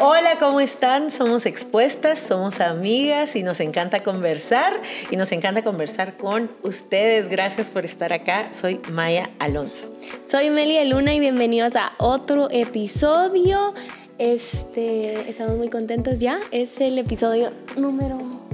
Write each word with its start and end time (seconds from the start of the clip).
Hola, 0.00 0.38
¿cómo 0.38 0.60
están? 0.60 1.10
Somos 1.10 1.44
expuestas, 1.44 2.20
somos 2.20 2.60
amigas 2.60 3.34
y 3.34 3.42
nos 3.42 3.58
encanta 3.58 4.04
conversar 4.04 4.72
y 5.10 5.16
nos 5.16 5.32
encanta 5.32 5.64
conversar 5.64 6.16
con 6.16 6.52
ustedes. 6.62 7.28
Gracias 7.28 7.72
por 7.72 7.84
estar 7.84 8.12
acá. 8.12 8.52
Soy 8.52 8.80
Maya 8.92 9.28
Alonso. 9.40 9.92
Soy 10.30 10.50
Melia 10.50 10.84
Luna 10.84 11.14
y 11.14 11.18
bienvenidos 11.18 11.74
a 11.74 11.94
otro 11.98 12.48
episodio. 12.48 13.74
Este, 14.18 15.28
estamos 15.28 15.56
muy 15.56 15.68
contentos 15.68 16.20
ya. 16.20 16.38
Es 16.52 16.80
el 16.80 16.96
episodio 16.98 17.52
número 17.76 18.47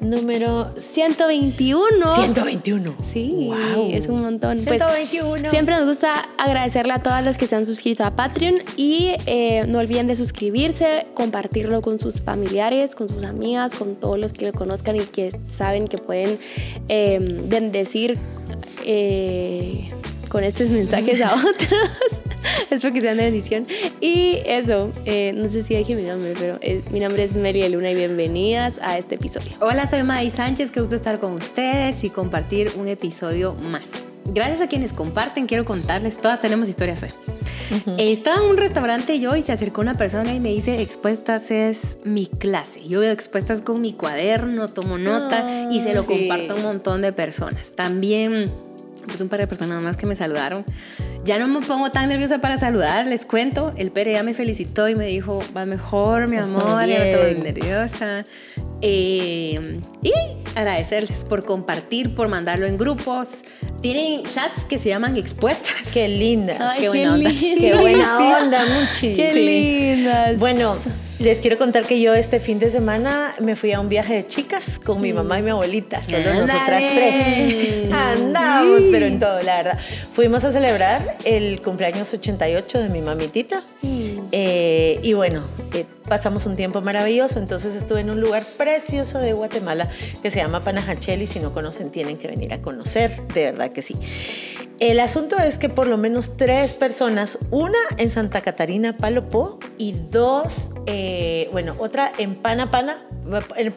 número 0.00 0.72
121. 0.76 2.14
121. 2.16 2.94
Sí, 3.12 3.50
es 3.92 4.08
un 4.08 4.22
montón. 4.22 4.58
121. 4.62 5.30
Pues, 5.40 5.50
siempre 5.50 5.76
nos 5.76 5.86
gusta 5.86 6.28
agradecerle 6.38 6.92
a 6.94 7.02
todas 7.02 7.24
las 7.24 7.38
que 7.38 7.46
se 7.46 7.56
han 7.56 7.66
suscrito 7.66 8.04
a 8.04 8.12
Patreon 8.16 8.56
y 8.76 9.14
eh, 9.26 9.64
no 9.66 9.78
olviden 9.78 10.06
de 10.06 10.16
suscribirse, 10.16 11.06
compartirlo 11.14 11.80
con 11.82 11.98
sus 12.00 12.20
familiares, 12.20 12.94
con 12.94 13.08
sus 13.08 13.24
amigas, 13.24 13.74
con 13.74 13.96
todos 13.96 14.18
los 14.18 14.32
que 14.32 14.46
lo 14.46 14.52
conozcan 14.52 14.96
y 14.96 15.00
que 15.00 15.30
saben 15.48 15.88
que 15.88 15.98
pueden 15.98 16.38
eh, 16.88 17.18
bendecir 17.44 18.18
eh, 18.84 19.90
con 20.28 20.44
estos 20.44 20.68
mensajes 20.68 21.20
a 21.20 21.34
otros. 21.36 22.25
Espero 22.70 22.92
que 22.92 23.00
sean 23.00 23.16
de 23.16 23.24
bendición. 23.24 23.66
Y 24.00 24.38
eso, 24.46 24.92
eh, 25.04 25.32
no 25.34 25.48
sé 25.50 25.62
si 25.62 25.76
dije 25.76 25.96
mi 25.96 26.02
nombre, 26.02 26.34
pero 26.38 26.58
eh, 26.60 26.82
mi 26.90 27.00
nombre 27.00 27.24
es 27.24 27.34
Melia 27.34 27.68
Luna 27.68 27.90
y 27.90 27.94
bienvenidas 27.94 28.74
a 28.80 28.98
este 28.98 29.16
episodio. 29.16 29.52
Hola, 29.60 29.86
soy 29.86 30.02
May 30.02 30.30
Sánchez, 30.30 30.70
qué 30.70 30.80
gusto 30.80 30.96
estar 30.96 31.18
con 31.20 31.32
ustedes 31.32 32.04
y 32.04 32.10
compartir 32.10 32.72
un 32.76 32.88
episodio 32.88 33.54
más. 33.54 33.84
Gracias 34.26 34.60
a 34.60 34.66
quienes 34.66 34.92
comparten, 34.92 35.46
quiero 35.46 35.64
contarles, 35.64 36.20
todas 36.20 36.40
tenemos 36.40 36.68
historias 36.68 37.02
hoy. 37.02 37.10
Estaba 37.98 38.38
en 38.38 38.44
un 38.44 38.56
restaurante 38.56 39.18
yo 39.18 39.34
y 39.36 39.42
se 39.42 39.52
acercó 39.52 39.80
una 39.80 39.94
persona 39.94 40.32
y 40.32 40.40
me 40.40 40.50
dice, 40.50 40.82
expuestas 40.82 41.50
es 41.50 41.98
mi 42.04 42.26
clase. 42.26 42.86
Yo 42.86 43.00
veo 43.00 43.12
expuestas 43.12 43.60
con 43.60 43.80
mi 43.80 43.92
cuaderno, 43.92 44.68
tomo 44.68 44.98
nota 44.98 45.68
y 45.70 45.80
se 45.80 45.94
lo 45.94 46.06
comparto 46.06 46.54
a 46.54 46.56
un 46.56 46.62
montón 46.62 47.02
de 47.02 47.12
personas. 47.12 47.72
También, 47.72 48.46
pues 49.06 49.20
un 49.20 49.28
par 49.28 49.40
de 49.40 49.46
personas 49.46 49.80
más 49.80 49.96
que 49.96 50.06
me 50.06 50.16
saludaron 50.16 50.64
ya 51.26 51.38
no 51.38 51.48
me 51.48 51.60
pongo 51.60 51.90
tan 51.90 52.08
nerviosa 52.08 52.38
para 52.38 52.56
saludar, 52.56 53.06
les 53.06 53.26
cuento. 53.26 53.72
El 53.76 53.90
Pere 53.90 54.12
ya 54.12 54.22
me 54.22 54.32
felicitó 54.32 54.88
y 54.88 54.94
me 54.94 55.06
dijo, 55.06 55.40
va 55.54 55.66
mejor, 55.66 56.28
mi 56.28 56.36
amor, 56.36 56.86
ya 56.86 56.98
no 56.98 57.04
estoy 57.04 57.34
nerviosa. 57.42 58.24
Eh, 58.80 59.80
y 60.02 60.12
agradecerles 60.54 61.24
por 61.24 61.44
compartir, 61.44 62.14
por 62.14 62.28
mandarlo 62.28 62.66
en 62.66 62.78
grupos. 62.78 63.42
Tienen 63.80 64.22
chats 64.22 64.64
que 64.64 64.78
se 64.78 64.88
llaman 64.88 65.16
expuestas. 65.16 65.88
Qué 65.92 66.06
linda. 66.08 66.74
qué, 66.78 66.88
buena 66.88 67.14
onda. 67.14 67.30
Qué 67.30 67.74
buena 67.74 68.38
onda, 68.38 68.64
muchísimo. 68.80 69.16
Qué 69.16 69.34
lindas. 69.34 70.38
Bueno, 70.38 70.76
les 71.18 71.40
quiero 71.40 71.56
contar 71.56 71.84
que 71.84 72.00
yo 72.00 72.14
este 72.14 72.40
fin 72.40 72.58
de 72.58 72.70
semana 72.70 73.34
me 73.40 73.56
fui 73.56 73.72
a 73.72 73.80
un 73.80 73.88
viaje 73.88 74.14
de 74.14 74.26
chicas 74.26 74.78
con 74.78 75.00
mi 75.00 75.12
mamá 75.12 75.38
y 75.38 75.42
mi 75.42 75.50
abuelita, 75.50 76.04
solo 76.04 76.34
nosotras 76.34 76.82
tres. 76.94 77.90
Andamos, 77.92 78.82
pero 78.90 79.06
en 79.06 79.18
todo, 79.18 79.40
la 79.42 79.56
verdad. 79.56 79.78
Fuimos 80.12 80.44
a 80.44 80.52
celebrar 80.52 81.16
el 81.24 81.60
cumpleaños 81.60 82.12
88 82.12 82.78
de 82.80 82.88
mi 82.88 83.00
mamitita. 83.00 83.64
Eh, 84.32 85.00
y 85.02 85.12
bueno, 85.14 85.44
eh, 85.72 85.86
pasamos 86.06 86.46
un 86.46 86.56
tiempo 86.56 86.80
maravilloso. 86.80 87.38
Entonces 87.38 87.74
estuve 87.74 88.00
en 88.00 88.10
un 88.10 88.20
lugar 88.20 88.44
precioso 88.56 89.18
de 89.18 89.32
Guatemala 89.32 89.88
que 90.22 90.30
se 90.30 90.38
llama 90.38 90.64
Panajachel 90.64 91.22
y 91.22 91.26
si 91.26 91.40
no 91.40 91.52
conocen 91.52 91.90
tienen 91.90 92.18
que 92.18 92.28
venir 92.28 92.52
a 92.54 92.62
conocer, 92.62 93.26
de 93.28 93.44
verdad 93.44 93.72
que 93.72 93.82
sí. 93.82 93.96
El 94.78 95.00
asunto 95.00 95.36
es 95.38 95.56
que 95.56 95.70
por 95.70 95.86
lo 95.86 95.96
menos 95.96 96.36
tres 96.36 96.74
personas, 96.74 97.38
una 97.50 97.78
en 97.96 98.10
Santa 98.10 98.42
Catarina, 98.42 98.94
Palopó, 98.94 99.58
y 99.78 99.92
dos, 99.92 100.68
eh, 100.84 101.48
bueno, 101.50 101.76
otra 101.78 102.12
en 102.18 102.34
Panapana, 102.34 102.98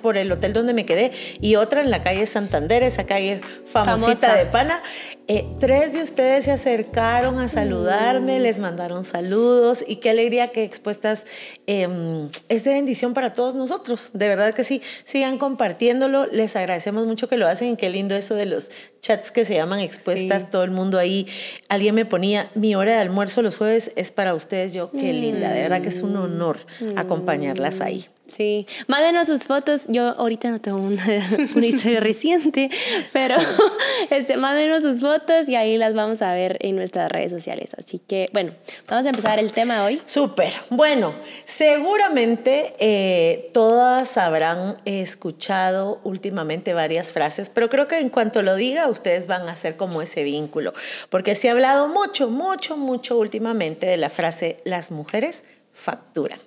por 0.01 0.17
el 0.17 0.31
hotel 0.31 0.51
donde 0.51 0.73
me 0.73 0.85
quedé, 0.85 1.11
y 1.39 1.55
otra 1.55 1.79
en 1.79 1.89
la 1.89 2.03
calle 2.03 2.25
Santander, 2.25 2.83
esa 2.83 3.05
calle 3.05 3.39
famosita 3.65 4.35
de 4.35 4.45
Pana. 4.45 4.83
Eh, 5.31 5.45
tres 5.59 5.93
de 5.93 6.01
ustedes 6.01 6.45
se 6.45 6.51
acercaron 6.51 7.39
a 7.39 7.47
saludarme, 7.47 8.39
mm. 8.39 8.41
les 8.41 8.59
mandaron 8.59 9.05
saludos 9.05 9.85
y 9.87 9.97
qué 9.97 10.09
alegría 10.09 10.47
que 10.47 10.63
expuestas 10.63 11.25
em, 11.65 12.18
es 12.49 12.63
de 12.63 12.73
bendición 12.73 13.13
para 13.13 13.33
todos 13.33 13.55
nosotros. 13.55 14.11
De 14.13 14.27
verdad 14.27 14.53
que 14.53 14.63
sí, 14.63 14.81
sigan 15.05 15.37
compartiéndolo. 15.37 16.25
Les 16.27 16.55
agradecemos 16.55 17.05
mucho 17.05 17.27
que 17.27 17.37
lo 17.37 17.47
hacen 17.47 17.77
qué 17.77 17.89
lindo 17.89 18.15
eso 18.15 18.35
de 18.35 18.45
los 18.45 18.71
chats 19.01 19.31
que 19.31 19.45
se 19.45 19.55
llaman 19.55 19.79
expuestas, 19.79 20.49
todo 20.49 20.63
el 20.63 20.71
mundo 20.71 20.97
ahí. 20.97 21.27
Alguien 21.67 21.95
me 21.95 22.05
ponía, 22.05 22.49
mi 22.55 22.75
hora 22.75 22.93
de 22.93 22.99
almuerzo 22.99 23.41
los 23.41 23.57
jueves 23.57 23.91
es 23.95 24.11
para 24.11 24.33
ustedes. 24.33 24.73
Yo, 24.73 24.91
qué 24.91 25.13
linda, 25.13 25.51
de 25.53 25.61
verdad 25.61 25.81
que 25.81 25.89
es 25.89 26.01
un 26.01 26.15
honor 26.17 26.57
mm. 26.79 26.97
acompañarlas 26.97 27.81
ahí. 27.81 28.05
Sí, 28.29 28.67
mándenos 28.87 29.27
sus 29.27 29.43
fotos. 29.43 29.81
Yo 29.87 30.03
ahorita 30.09 30.51
no 30.51 30.61
tengo 30.61 30.77
una, 30.77 31.03
historia 31.61 31.99
reciente, 31.99 32.69
pero 33.11 33.35
este, 34.11 34.37
mándenos 34.37 34.83
sus 34.83 34.99
fotos 34.99 35.49
y 35.49 35.55
ahí 35.55 35.77
las 35.77 35.95
vamos 35.95 36.21
a 36.21 36.33
ver 36.33 36.57
en 36.61 36.75
nuestras 36.75 37.11
redes 37.11 37.31
sociales. 37.31 37.71
Así 37.77 37.99
que, 37.99 38.29
bueno, 38.31 38.53
vamos 38.87 39.05
a 39.05 39.09
empezar 39.09 39.39
el 39.39 39.51
tema 39.51 39.83
hoy. 39.83 40.01
Súper. 40.05 40.53
Bueno, 40.69 41.13
seguramente 41.45 42.75
eh, 42.79 43.49
todas 43.51 44.17
habrán 44.17 44.77
escuchado 44.85 45.99
últimamente 46.03 46.73
varias 46.73 47.11
frases, 47.11 47.49
pero 47.49 47.69
creo 47.69 47.87
que 47.87 47.99
en 47.99 48.09
cuanto 48.09 48.43
lo 48.43 48.55
diga, 48.55 48.87
ustedes 48.87 49.27
van 49.27 49.49
a 49.49 49.53
hacer 49.53 49.75
como 49.75 50.01
ese 50.01 50.23
vínculo, 50.23 50.73
porque 51.09 51.35
se 51.35 51.49
ha 51.49 51.53
hablado 51.53 51.87
mucho, 51.87 52.29
mucho, 52.29 52.77
mucho 52.77 53.17
últimamente 53.17 53.87
de 53.87 53.97
la 53.97 54.09
frase 54.09 54.57
las 54.65 54.91
mujeres 54.91 55.43
factura. 55.79 56.37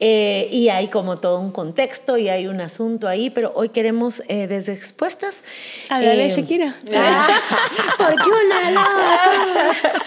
Eh, 0.00 0.48
y 0.50 0.70
hay 0.70 0.88
como 0.88 1.18
todo 1.18 1.38
un 1.38 1.52
contexto 1.52 2.16
y 2.16 2.30
hay 2.30 2.46
un 2.46 2.60
asunto 2.60 3.06
ahí, 3.06 3.28
pero 3.28 3.52
hoy 3.54 3.68
queremos 3.68 4.22
eh, 4.28 4.46
desde 4.46 4.72
expuestas. 4.72 5.44
Hablarle 5.90 6.26
eh, 6.26 6.30
Shakira. 6.30 6.74
¿Por 7.98 8.14
qué 8.22 8.30
una 8.30 8.86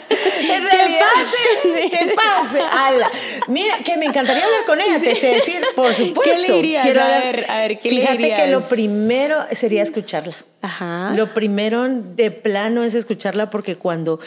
¿Qué 0.09 0.98
pase? 1.00 1.90
¿Qué 1.90 2.16
pase? 2.16 2.59
Ala. 2.59 3.12
Mira, 3.48 3.78
que 3.86 3.98
me 3.98 4.08
encantaría 4.08 4.44
hablar 4.44 4.66
con 4.66 4.82
ella, 4.82 5.00
te 5.00 5.16
sé 5.16 5.36
decir, 5.36 5.62
por 5.76 5.94
supuesto. 5.94 6.24
¿Qué 6.24 6.40
le 6.40 6.53
dirías? 6.56 6.86
Quiero 6.86 7.03
a 7.03 7.08
ver, 7.08 7.46
a 7.50 7.58
ver, 7.59 7.80
¿qué 7.80 7.90
Fíjate 7.90 8.18
le 8.18 8.34
que 8.34 8.47
lo 8.47 8.62
primero 8.62 9.46
sería 9.52 9.84
escucharla. 9.84 10.36
Ajá. 10.62 11.14
Lo 11.16 11.34
primero 11.36 11.88
de 11.88 12.32
plano 12.32 12.84
es 12.84 12.96
escucharla 12.96 13.52
porque 13.52 13.76
cuando 13.76 14.20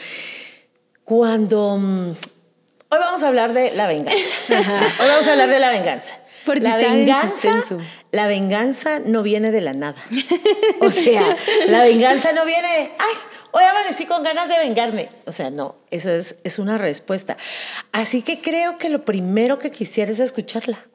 cuando 1.03 1.77
mm, 1.77 2.13
Hoy 2.91 2.99
vamos 3.01 3.23
a 3.23 3.29
hablar 3.29 3.53
de 3.53 3.73
la 3.73 3.87
venganza. 3.87 4.19
Hoy 4.49 5.09
vamos 5.09 5.27
a 5.27 5.33
hablar 5.33 5.51
de 5.51 5.59
la 5.59 5.71
venganza. 5.71 6.19
la 6.47 6.77
venganza, 6.79 7.65
la 8.13 8.27
venganza 8.27 8.99
no 9.01 9.23
viene 9.23 9.51
de 9.51 9.61
la 9.61 9.75
nada. 9.75 10.03
O 10.81 10.91
sea, 10.91 11.37
la 11.67 11.83
venganza 11.83 12.33
no 12.33 12.47
viene 12.47 12.67
de, 12.67 12.79
ay, 12.99 13.15
hoy 13.51 13.63
amanecí 13.65 14.07
con 14.07 14.23
ganas 14.23 14.49
de 14.49 14.57
vengarme. 14.57 15.11
O 15.27 15.33
sea, 15.33 15.51
no, 15.51 15.77
eso 15.91 16.11
es, 16.11 16.37
es 16.45 16.59
una 16.59 16.79
respuesta. 16.79 17.37
Así 17.93 18.23
que 18.23 18.41
creo 18.41 18.79
que 18.79 18.89
lo 18.89 19.05
primero 19.05 19.59
que 19.59 19.71
quisiera 19.71 20.11
es 20.11 20.21
escucharla. 20.21 20.87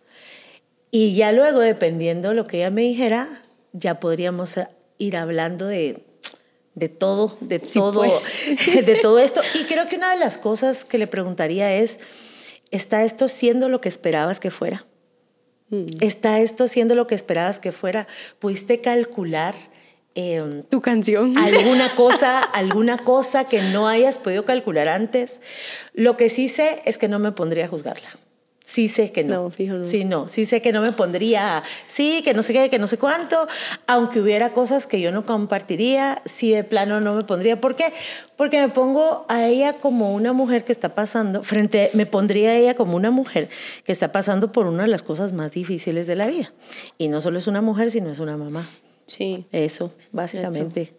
Y 0.90 1.14
ya 1.14 1.32
luego, 1.32 1.60
dependiendo 1.60 2.30
de 2.30 2.36
lo 2.36 2.48
que 2.48 2.58
ella 2.58 2.72
me 2.72 2.82
dijera, 2.82 3.28
ya 3.72 4.00
podríamos 4.00 4.58
ir 4.98 5.16
hablando 5.16 5.68
de 5.68 6.04
de 6.76 6.90
todo, 6.90 7.38
de 7.40 7.60
todo, 7.60 8.04
pues. 8.04 8.86
de 8.86 8.96
todo 8.96 9.20
esto. 9.20 9.42
Y 9.60 9.66
creo 9.66 9.88
que 9.88 9.96
una 9.96 10.12
de 10.12 10.20
las 10.20 10.38
cosas 10.38 10.86
que 10.86 10.98
le 10.98 11.08
preguntaría 11.08 11.74
es, 11.76 12.00
¿está 12.72 13.04
esto 13.04 13.28
siendo 13.28 13.70
lo 13.70 13.82
que 13.82 13.90
esperabas 13.90 14.40
que 14.40 14.52
fuera? 14.52 14.86
Mm. 15.70 15.86
¿Está 16.02 16.40
esto 16.40 16.68
siendo 16.68 16.96
lo 16.96 17.08
que 17.08 17.16
esperabas 17.16 17.60
que 17.60 17.72
fuera? 17.72 18.08
¿Pudiste 18.40 18.82
calcular 18.82 19.56
em, 20.16 20.64
tu 20.64 20.82
canción? 20.82 21.38
Alguna 21.38 21.90
cosa, 21.96 22.42
alguna 22.42 22.98
cosa 22.98 23.46
que 23.46 23.62
no 23.62 23.88
hayas 23.88 24.18
podido 24.18 24.46
calcular 24.46 24.88
antes. 24.90 25.42
Lo 25.94 26.18
que 26.18 26.30
sí 26.30 26.50
sé 26.50 26.82
es 26.86 26.98
que 26.98 27.08
no 27.08 27.20
me 27.20 27.32
pondría 27.32 27.66
a 27.66 27.68
juzgarla. 27.68 28.10
Sí 28.64 28.88
sé 28.88 29.12
que 29.12 29.26
no. 29.26 29.44
No, 29.44 29.50
fijo 29.50 29.76
no. 29.76 29.86
Sí, 29.86 30.06
no. 30.06 30.30
Sí 30.30 30.46
sé 30.46 30.62
que 30.62 30.72
no 30.72 30.82
me 30.82 30.94
pondría, 30.94 31.64
sí, 31.86 32.22
que 32.24 32.34
no 32.34 32.42
sé 32.42 32.54
qué, 32.54 32.70
que 32.70 32.80
no 32.80 32.88
sé 32.88 32.98
cuánto, 32.98 33.36
aunque 33.88 34.22
hubiera 34.22 34.54
cosas 34.54 34.88
que 34.88 35.02
yo 35.02 35.12
no 35.12 35.26
compartiría, 35.26 36.22
sí 36.24 36.52
de 36.52 36.64
plano 36.64 37.02
no 37.02 37.14
me 37.14 37.24
pondría. 37.26 37.60
¿Por 37.60 37.76
qué? 37.76 37.92
Porque 38.38 38.62
me 38.62 38.70
pongo 38.70 39.26
a 39.28 39.46
ella 39.48 39.74
como 39.74 40.14
una 40.14 40.32
mujer 40.32 40.64
que 40.64 40.72
está 40.72 40.96
pasando, 40.96 41.44
frente, 41.44 41.92
me 41.94 42.06
pondría 42.06 42.52
a 42.52 42.56
ella 42.56 42.74
como 42.74 42.96
una 42.96 43.12
mujer 43.12 43.50
que 43.84 43.92
está 43.92 44.14
pasando 44.14 44.54
por 44.54 44.66
una 44.66 44.84
de 44.84 44.90
las 44.90 45.04
cosas 45.04 45.34
más 45.34 45.52
difíciles 45.52 46.08
de 46.08 46.16
la 46.16 46.28
vida. 46.28 46.54
Y 46.98 47.10
no 47.10 47.20
solo 47.20 47.40
es 47.40 47.48
una 47.48 47.62
mujer, 47.62 47.92
sino 47.92 48.12
es 48.12 48.20
una 48.20 48.38
mamá. 48.38 48.66
Sí. 49.06 49.46
Eso, 49.52 49.94
básicamente. 50.14 50.94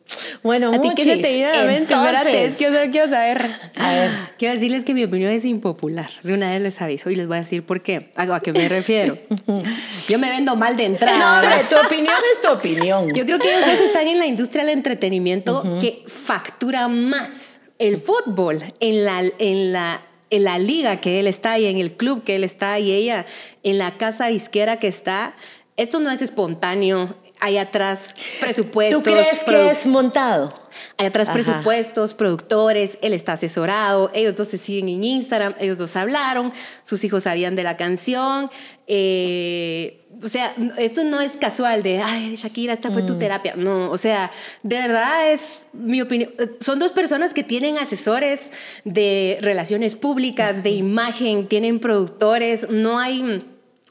Bueno, 0.44 0.74
¿A 0.74 0.80
ti 0.80 0.90
qué 0.94 1.04
se 1.04 1.16
te 1.16 1.66
mente? 1.66 1.94
Espérate, 1.94 2.44
es 2.44 2.58
que 2.58 2.64
yo 2.64 2.90
quiero 2.92 3.08
saber. 3.08 3.50
A 3.76 3.92
ver, 3.94 4.10
quiero 4.36 4.52
decirles 4.52 4.84
que 4.84 4.92
mi 4.92 5.02
opinión 5.02 5.30
es 5.30 5.42
impopular. 5.46 6.10
De 6.22 6.34
una 6.34 6.50
vez 6.50 6.60
les 6.60 6.82
aviso 6.82 7.08
y 7.08 7.16
les 7.16 7.26
voy 7.26 7.38
a 7.38 7.40
decir 7.40 7.64
por 7.64 7.80
qué. 7.80 8.12
¿A 8.14 8.40
qué 8.40 8.52
me 8.52 8.68
refiero? 8.68 9.16
yo 10.08 10.18
me 10.18 10.28
vendo 10.28 10.54
mal 10.54 10.76
de 10.76 10.84
entrada. 10.84 11.18
No, 11.18 11.48
hombre, 11.48 11.64
tu 11.70 11.76
opinión 11.76 12.14
es 12.34 12.42
tu 12.42 12.52
opinión. 12.52 13.08
Yo 13.14 13.24
creo 13.24 13.38
que 13.38 13.48
ustedes 13.48 13.80
están 13.80 14.06
en 14.06 14.18
la 14.18 14.26
industria 14.26 14.64
del 14.64 14.74
entretenimiento 14.74 15.78
que 15.80 16.04
factura 16.06 16.88
más 16.88 17.60
el 17.78 17.96
fútbol 17.96 18.62
en 18.80 19.04
la, 19.06 19.24
en 19.38 19.72
la 19.72 20.02
en 20.28 20.44
la 20.44 20.58
liga 20.58 21.00
que 21.00 21.20
él 21.20 21.26
está 21.26 21.58
y 21.58 21.66
en 21.66 21.78
el 21.78 21.92
club 21.92 22.24
que 22.24 22.34
él 22.34 22.44
está 22.44 22.78
y 22.78 22.90
ella 22.92 23.24
en 23.62 23.78
la 23.78 23.92
casa 23.96 24.26
disquera 24.26 24.78
que 24.78 24.88
está, 24.88 25.36
esto 25.76 26.00
no 26.00 26.10
es 26.10 26.22
espontáneo. 26.22 27.14
Hay 27.40 27.58
atrás 27.58 28.14
presupuestos. 28.40 29.02
¿Tú 29.02 29.10
crees 29.10 29.44
que 29.44 29.70
es 29.70 29.86
montado? 29.86 30.52
Hay 30.96 31.06
atrás 31.06 31.28
presupuestos, 31.28 32.14
productores, 32.14 32.98
él 33.02 33.12
está 33.12 33.34
asesorado, 33.34 34.10
ellos 34.14 34.36
dos 34.36 34.48
se 34.48 34.58
siguen 34.58 34.88
en 34.88 35.04
Instagram, 35.04 35.54
ellos 35.58 35.78
dos 35.78 35.94
hablaron, 35.96 36.52
sus 36.82 37.02
hijos 37.04 37.24
sabían 37.24 37.54
de 37.54 37.64
la 37.64 37.76
canción. 37.76 38.50
Eh, 38.86 40.04
o 40.22 40.28
sea, 40.28 40.54
esto 40.78 41.04
no 41.04 41.20
es 41.20 41.36
casual 41.36 41.82
de, 41.82 42.00
ay, 42.00 42.36
Shakira, 42.36 42.72
esta 42.72 42.90
fue 42.90 43.02
tu 43.02 43.14
mm. 43.14 43.18
terapia. 43.18 43.54
No, 43.56 43.90
o 43.90 43.96
sea, 43.96 44.30
de 44.62 44.76
verdad 44.76 45.32
es 45.32 45.62
mi 45.72 46.00
opinión. 46.00 46.30
Son 46.60 46.78
dos 46.78 46.92
personas 46.92 47.34
que 47.34 47.42
tienen 47.42 47.78
asesores 47.78 48.52
de 48.84 49.38
relaciones 49.40 49.94
públicas, 49.94 50.62
de 50.62 50.70
imagen, 50.70 51.48
tienen 51.48 51.80
productores, 51.80 52.68
no 52.70 52.98
hay 52.98 53.44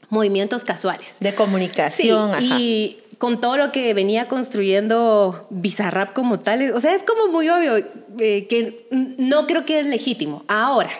movimientos 0.08 0.64
casuales. 0.64 1.18
De 1.20 1.34
comunicación. 1.34 2.42
Y 2.42 2.98
con 3.18 3.40
todo 3.40 3.56
lo 3.56 3.72
que 3.72 3.94
venía 3.94 4.28
construyendo 4.28 5.46
Bizarrap 5.50 6.12
como 6.12 6.40
tal, 6.40 6.72
o 6.72 6.80
sea, 6.80 6.94
es 6.94 7.02
como 7.02 7.28
muy 7.28 7.48
obvio 7.48 7.76
eh, 8.18 8.46
que 8.46 8.86
no 8.90 9.46
creo 9.46 9.64
que 9.64 9.80
es 9.80 9.86
legítimo. 9.86 10.44
Ahora, 10.48 10.90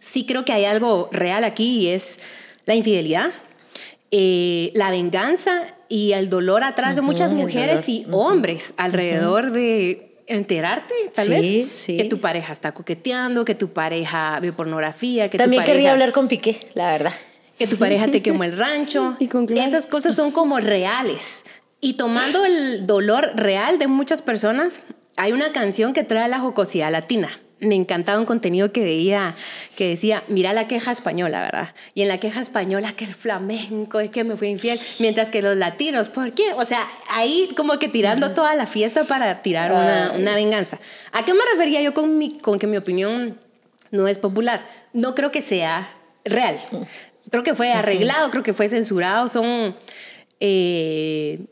sí 0.00 0.26
creo 0.26 0.44
que 0.44 0.52
hay 0.52 0.64
algo 0.64 1.08
real 1.12 1.44
aquí 1.44 1.80
y 1.80 1.88
es 1.88 2.18
la 2.66 2.74
infidelidad, 2.74 3.32
eh, 4.10 4.70
la 4.74 4.90
venganza 4.90 5.74
y 5.88 6.12
el 6.12 6.28
dolor 6.30 6.64
atrás 6.64 6.96
de 6.96 7.02
muchas 7.02 7.34
mujeres 7.34 7.88
y 7.88 8.06
hombres 8.10 8.74
alrededor 8.76 9.50
de 9.50 10.22
enterarte, 10.26 10.94
tal 11.14 11.28
vez, 11.28 11.84
que 11.86 12.04
tu 12.04 12.18
pareja 12.18 12.52
está 12.52 12.72
coqueteando, 12.72 13.44
que 13.44 13.54
tu 13.54 13.68
pareja 13.72 14.38
ve 14.40 14.52
pornografía, 14.52 15.28
que 15.28 15.38
También 15.38 15.62
tu 15.62 15.66
pareja... 15.66 15.74
querría 15.74 15.92
hablar 15.92 16.12
con 16.12 16.28
Piqué, 16.28 16.68
la 16.74 16.92
verdad 16.92 17.12
que 17.58 17.66
tu 17.66 17.76
pareja 17.76 18.08
te 18.08 18.22
quemó 18.22 18.44
el 18.44 18.56
rancho. 18.56 19.16
y 19.20 19.28
con 19.28 19.46
Esas 19.56 19.86
cosas 19.86 20.16
son 20.16 20.30
como 20.30 20.58
reales. 20.58 21.44
Y 21.80 21.94
tomando 21.94 22.44
el 22.44 22.86
dolor 22.86 23.32
real 23.36 23.78
de 23.78 23.86
muchas 23.86 24.22
personas, 24.22 24.80
hay 25.16 25.32
una 25.32 25.52
canción 25.52 25.92
que 25.92 26.02
trae 26.02 26.28
la 26.28 26.40
jocosidad 26.40 26.90
latina. 26.90 27.40
Me 27.60 27.76
encantaba 27.76 28.18
un 28.18 28.26
contenido 28.26 28.72
que 28.72 28.82
veía 28.82 29.36
que 29.76 29.88
decía, 29.88 30.24
mira 30.28 30.52
la 30.52 30.66
queja 30.66 30.90
española, 30.90 31.40
¿verdad? 31.40 31.74
Y 31.94 32.02
en 32.02 32.08
la 32.08 32.18
queja 32.18 32.40
española 32.40 32.94
que 32.96 33.04
el 33.04 33.14
flamenco 33.14 34.00
es 34.00 34.10
que 34.10 34.24
me 34.24 34.36
fui 34.36 34.48
infiel, 34.48 34.78
mientras 34.98 35.30
que 35.30 35.40
los 35.40 35.56
latinos, 35.56 36.08
¿por 36.08 36.32
qué? 36.32 36.52
O 36.54 36.64
sea, 36.64 36.86
ahí 37.10 37.48
como 37.56 37.78
que 37.78 37.88
tirando 37.88 38.32
toda 38.32 38.54
la 38.54 38.66
fiesta 38.66 39.04
para 39.04 39.40
tirar 39.40 39.72
una, 39.72 40.12
una, 40.16 40.34
venganza. 40.34 40.78
¿A 41.12 41.24
qué 41.24 41.32
me 41.32 41.40
refería 41.52 41.80
yo 41.80 41.94
con, 41.94 42.18
mi, 42.18 42.38
con 42.38 42.58
que 42.58 42.66
mi 42.66 42.76
opinión 42.76 43.38
no 43.90 44.08
es 44.08 44.18
popular? 44.18 44.66
No 44.92 45.14
creo 45.14 45.30
que 45.30 45.40
sea 45.40 45.90
real 46.24 46.58
creo 47.34 47.42
que 47.42 47.56
fue 47.56 47.72
arreglado, 47.72 48.30
creo 48.30 48.44
que 48.44 48.54
fue 48.54 48.68
censurado, 48.68 49.28
son... 49.28 49.74
Eh, 50.38 51.46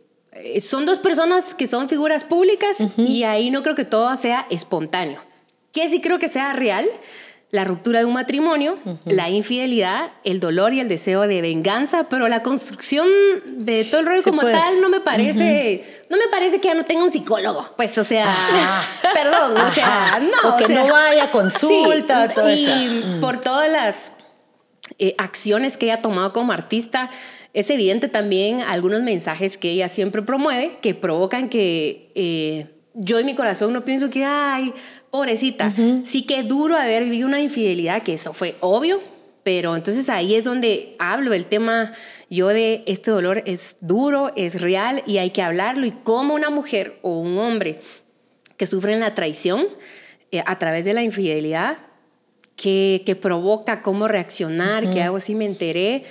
son 0.61 0.87
dos 0.87 0.99
personas 0.99 1.55
que 1.55 1.67
son 1.67 1.89
figuras 1.89 2.25
públicas 2.25 2.79
y 2.97 3.25
ahí 3.25 3.51
no 3.51 3.63
creo 3.63 3.75
que 3.75 3.85
todo 3.85 4.17
sea 4.17 4.47
espontáneo. 4.51 5.21
¿Qué 5.73 5.89
sí 5.89 6.01
creo 6.01 6.19
que 6.19 6.29
sea 6.29 6.53
real? 6.53 6.89
La 7.51 7.65
ruptura 7.65 7.99
de 7.99 8.07
un 8.07 8.15
matrimonio, 8.15 8.79
la 9.05 9.29
infidelidad, 9.29 10.13
el 10.25 10.41
dolor 10.41 10.73
y 10.73 10.81
el 10.81 10.89
deseo 10.89 11.23
de 11.29 11.43
venganza, 11.43 12.09
pero 12.09 12.29
la 12.29 12.43
construcción 12.43 13.09
de 13.47 13.85
todo 13.85 14.01
el 14.01 14.07
rollo 14.07 14.23
como 14.23 14.41
pues. 14.41 14.59
tal 14.59 14.81
no 14.81 14.89
me 14.89 15.01
parece, 15.01 16.03
no 16.09 16.17
me 16.17 16.29
parece 16.29 16.61
que 16.61 16.69
ya 16.69 16.75
no 16.75 16.85
tenga 16.85 17.05
un 17.05 17.13
psicólogo. 17.13 17.75
Pues, 17.77 17.97
o 17.99 18.05
sea, 18.05 18.27
perdón, 19.15 19.57
o 19.57 19.75
sea, 19.75 20.19
no. 20.21 20.55
O 20.55 20.57
que 20.57 20.73
no 20.73 20.87
vaya 20.87 21.25
a 21.25 21.31
consulta, 21.31 22.29
todo 22.29 22.51
y 22.51 23.19
por 23.21 23.39
todas 23.41 23.71
las 23.71 24.13
eh, 25.03 25.15
acciones 25.19 25.77
que 25.77 25.87
ella 25.87 25.97
ha 25.97 26.03
tomado 26.03 26.33
como 26.33 26.53
artista, 26.53 27.11
es 27.55 27.69
evidente 27.71 28.07
también 28.07 28.61
algunos 28.61 29.03
mensajes 29.03 29.59
que 29.59 29.71
ella 29.71 29.89
siempre 29.89 30.23
promueve 30.23 30.79
que 30.81 30.95
provocan 30.95 31.49
que 31.49 32.13
eh, 32.15 32.69
yo 32.95 33.19
en 33.19 33.27
mi 33.27 33.35
corazón 33.35 33.73
no 33.73 33.85
pienso 33.85 34.11
que, 34.11 34.25
ay, 34.25 34.73
pobrecita, 35.11 35.75
sí 36.05 36.23
que 36.23 36.45
duro 36.45 36.77
haber 36.77 37.03
vivido 37.03 37.27
una 37.27 37.41
infidelidad, 37.41 38.03
que 38.03 38.15
eso 38.15 38.33
fue 38.33 38.55
obvio, 38.61 39.03
pero 39.43 39.75
entonces 39.75 40.09
ahí 40.09 40.37
es 40.37 40.45
donde 40.45 40.95
hablo 41.01 41.33
el 41.33 41.47
tema 41.47 41.93
yo 42.31 42.49
de 42.49 42.85
este 42.87 43.11
dolor 43.11 43.43
es 43.45 43.75
duro, 43.81 44.33
es 44.37 44.63
real 44.63 45.03
y 45.05 45.19
hay 45.19 45.31
que 45.31 45.43
hablarlo. 45.43 45.85
Y 45.85 45.91
como 45.91 46.35
una 46.35 46.49
mujer 46.49 46.99
o 47.03 47.19
un 47.19 47.37
hombre 47.37 47.81
que 48.57 48.67
sufren 48.67 49.01
la 49.01 49.15
traición 49.15 49.67
eh, 50.31 50.43
a 50.47 50.59
través 50.59 50.87
de 50.87 50.95
la 50.95 51.03
infidelidad 51.03 51.79
que, 52.63 53.19
provoca, 53.21 53.83
cómo 53.83 54.07
reaccionar, 54.07 54.91
qué 54.91 55.03
hago 55.03 55.19
si 55.19 55.35
me 55.35 55.45
enteré, 55.45 56.05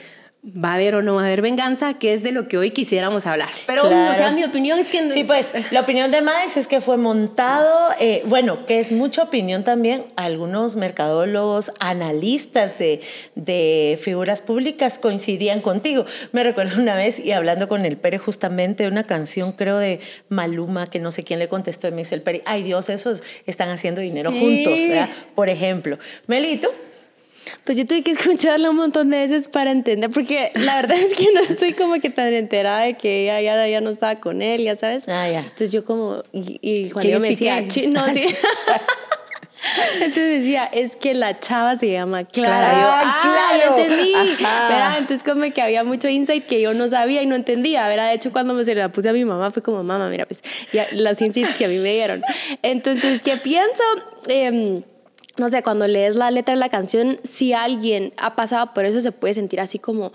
va 0.43 0.71
a 0.71 0.75
haber 0.75 0.95
o 0.95 1.03
no 1.03 1.15
va 1.15 1.21
a 1.21 1.25
haber 1.25 1.41
venganza, 1.43 1.99
que 1.99 2.13
es 2.13 2.23
de 2.23 2.31
lo 2.31 2.47
que 2.47 2.57
hoy 2.57 2.71
quisiéramos 2.71 3.27
hablar. 3.27 3.49
Pero, 3.67 3.85
o 3.85 4.13
sea, 4.13 4.31
mi 4.31 4.43
opinión 4.43 4.79
es 4.79 4.87
que... 4.87 5.07
Sí, 5.11 5.23
pues, 5.23 5.53
la 5.69 5.81
opinión 5.81 6.09
de 6.09 6.21
Maes 6.21 6.57
es 6.57 6.67
que 6.67 6.81
fue 6.81 6.97
montado, 6.97 7.69
eh, 7.99 8.23
bueno, 8.25 8.65
que 8.65 8.79
es 8.79 8.91
mucha 8.91 9.21
opinión 9.21 9.63
también, 9.63 10.03
algunos 10.15 10.77
mercadólogos, 10.77 11.71
analistas 11.79 12.79
de, 12.79 13.01
de 13.35 13.99
figuras 14.01 14.41
públicas 14.41 14.97
coincidían 14.97 15.61
contigo. 15.61 16.05
Me 16.31 16.43
recuerdo 16.43 16.81
una 16.81 16.95
vez, 16.95 17.19
y 17.19 17.33
hablando 17.33 17.67
con 17.67 17.85
el 17.85 17.97
Pere 17.97 18.17
justamente, 18.17 18.83
de 18.83 18.89
una 18.89 19.03
canción, 19.03 19.51
creo, 19.51 19.77
de 19.77 19.99
Maluma, 20.29 20.87
que 20.87 20.99
no 20.99 21.11
sé 21.11 21.23
quién 21.23 21.37
le 21.37 21.49
contestó, 21.49 21.87
y 21.87 21.91
me 21.91 21.97
dice 21.97 22.15
el 22.15 22.23
Pere, 22.23 22.41
ay 22.45 22.63
Dios, 22.63 22.89
esos 22.89 23.21
están 23.45 23.69
haciendo 23.69 24.01
dinero 24.01 24.31
juntos, 24.31 24.87
¿verdad? 24.87 25.09
Por 25.35 25.49
ejemplo. 25.49 25.99
Melito, 26.25 26.73
pues 27.63 27.77
yo 27.77 27.85
tuve 27.85 28.03
que 28.03 28.11
escucharla 28.17 28.69
un 28.69 28.77
montón 28.77 29.09
de 29.09 29.17
veces 29.17 29.47
para 29.47 29.71
entender, 29.71 30.09
porque 30.09 30.51
la 30.55 30.75
verdad 30.75 30.97
es 30.97 31.15
que 31.15 31.27
no 31.33 31.41
estoy 31.41 31.73
como 31.73 31.95
que 31.99 32.09
tan 32.09 32.33
enterada 32.33 32.81
de 32.81 32.95
que 32.95 33.23
ella 33.23 33.41
ya, 33.41 33.67
ya 33.67 33.81
no 33.81 33.89
estaba 33.89 34.19
con 34.19 34.41
él, 34.41 34.63
ya 34.63 34.75
sabes. 34.75 35.07
Ah, 35.07 35.29
ya. 35.29 35.39
Entonces 35.39 35.71
yo 35.71 35.85
como, 35.85 36.23
y, 36.31 36.59
y 36.61 36.89
Juan 36.89 37.21
me 37.21 37.29
decía, 37.29 37.61
no, 37.61 38.07
sí. 38.13 38.23
Entonces 39.95 40.41
decía, 40.41 40.65
es 40.65 40.95
que 40.95 41.13
la 41.13 41.39
chava 41.39 41.77
se 41.77 41.91
llama 41.91 42.23
Clara. 42.23 42.71
Ah, 42.73 43.01
ah 43.05 43.21
claro. 43.21 43.77
entendí. 43.77 44.13
Entonces 44.97 45.23
como 45.23 45.51
que 45.53 45.61
había 45.61 45.83
mucho 45.83 46.07
insight 46.07 46.45
que 46.45 46.61
yo 46.61 46.73
no 46.73 46.89
sabía 46.89 47.21
y 47.21 47.25
no 47.25 47.35
entendía. 47.35 47.87
¿verdad? 47.87 48.09
De 48.09 48.15
hecho, 48.15 48.31
cuando 48.31 48.53
me 48.53 48.65
se 48.65 48.75
la 48.75 48.89
puse 48.89 49.09
a 49.09 49.13
mi 49.13 49.25
mamá 49.25 49.51
fue 49.51 49.61
como, 49.61 49.83
mamá, 49.83 50.09
mira, 50.09 50.25
pues 50.25 50.41
ya, 50.73 50.87
las 50.91 51.21
insights 51.21 51.55
que 51.55 51.65
a 51.65 51.67
mí 51.67 51.77
me 51.77 51.93
dieron. 51.93 52.21
Entonces, 52.61 53.21
¿qué 53.23 53.37
pienso? 53.37 53.83
Eh, 54.27 54.83
no 55.37 55.49
sé, 55.49 55.63
cuando 55.63 55.87
lees 55.87 56.15
la 56.15 56.31
letra 56.31 56.53
de 56.53 56.59
la 56.59 56.69
canción, 56.69 57.19
si 57.23 57.53
alguien 57.53 58.13
ha 58.17 58.35
pasado 58.35 58.73
por 58.73 58.85
eso, 58.85 59.01
se 59.01 59.11
puede 59.11 59.33
sentir 59.33 59.59
así 59.59 59.79
como 59.79 60.11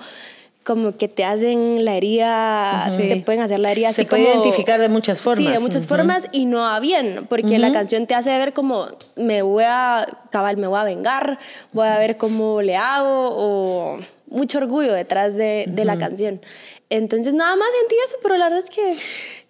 como 0.67 0.97
que 0.97 1.07
te 1.07 1.25
hacen 1.25 1.85
la 1.85 1.95
herida, 1.95 2.89
te 2.97 3.23
pueden 3.25 3.41
hacer 3.41 3.61
la 3.61 3.71
herida 3.71 3.93
se 3.93 4.03
así 4.03 4.11
puede 4.11 4.25
identificar 4.25 4.81
de 4.81 4.89
muchas 4.89 5.21
formas. 5.21 5.47
Sí, 5.47 5.53
de 5.53 5.61
muchas 5.61 5.87
formas 5.87 6.27
y 6.33 6.45
no 6.45 6.67
a 6.67 6.81
bien, 6.81 7.27
porque 7.29 7.61
la 7.61 7.71
canción 7.71 8.09
te 8.09 8.17
hace 8.17 8.37
ver 8.37 8.53
como 8.53 8.89
me 9.15 9.43
voy 9.43 9.63
a 9.65 10.05
cabal, 10.31 10.57
me 10.57 10.67
voy 10.67 10.81
a 10.81 10.83
vengar, 10.83 11.39
voy 11.73 11.87
a 11.87 11.99
ver 12.01 12.17
cómo 12.17 12.63
le 12.63 12.75
hago 12.75 13.29
o 13.31 14.01
mucho 14.29 14.59
orgullo 14.59 14.93
detrás 14.93 15.37
de, 15.37 15.67
de 15.69 15.85
la 15.85 15.99
canción. 15.99 16.41
Entonces 16.89 17.35
nada 17.35 17.57
más 17.57 17.69
sentí 17.81 17.97
eso, 18.05 18.17
pero 18.23 18.37
la 18.37 18.45
verdad 18.49 18.63
es 18.65 18.71
que 18.71 18.97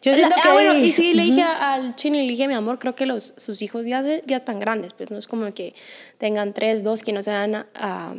yo 0.03 0.15
siento 0.15 0.35
que. 0.37 0.49
Ah, 0.49 0.53
bueno, 0.53 0.75
y 0.79 0.93
sí, 0.93 1.15
le 1.15 1.25
dije 1.25 1.43
al 1.43 1.97
chino, 1.97 2.17
le 2.17 2.23
dije, 2.23 2.49
mi 2.49 2.55
amor, 2.55 2.79
creo 2.79 2.95
que 2.95 3.07
los, 3.07 3.35
sus 3.37 3.61
hijos 3.61 3.85
ya, 3.85 4.03
ya 4.25 4.37
están 4.37 4.59
grandes, 4.59 4.93
pues 4.93 5.11
no 5.11 5.19
es 5.19 5.27
como 5.27 5.53
que 5.53 5.75
tengan 6.19 6.55
tres, 6.55 6.83
dos, 6.83 7.03
que 7.03 7.13
no 7.13 7.23
se 7.23 7.31
van 7.31 7.55
a, 7.75 8.15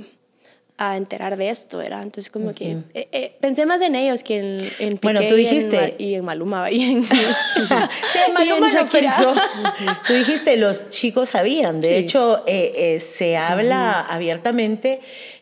a, 0.77 0.97
enterar 0.97 1.38
de 1.38 1.50
esto, 1.50 1.79
¿verdad? 1.79 2.03
Entonces, 2.03 2.31
como 2.31 2.53
que 2.53 2.77
eh, 2.93 3.07
eh, 3.12 3.36
pensé 3.39 3.65
más 3.65 3.81
en 3.81 3.95
ellos 3.95 4.21
que 4.21 4.38
en, 4.38 4.69
en 4.79 5.00
Bueno, 5.01 5.21
tú 5.27 5.33
dijiste. 5.33 5.95
Y 5.97 6.13
en, 6.13 6.25
Maluma. 6.25 6.69
Y 6.69 6.83
en, 6.83 7.03
sí, 7.05 8.19
Maluma 8.33 8.69
lo 8.69 8.88
pensó. 8.88 9.33
tú 10.07 10.13
dijiste, 10.13 10.57
los 10.57 10.91
chicos 10.91 11.29
sabían. 11.29 11.81
De 11.81 11.97
hecho, 11.97 12.43
eh, 12.45 13.00
se 13.00 13.38
habla 13.38 14.01
abiertamente 14.01 15.00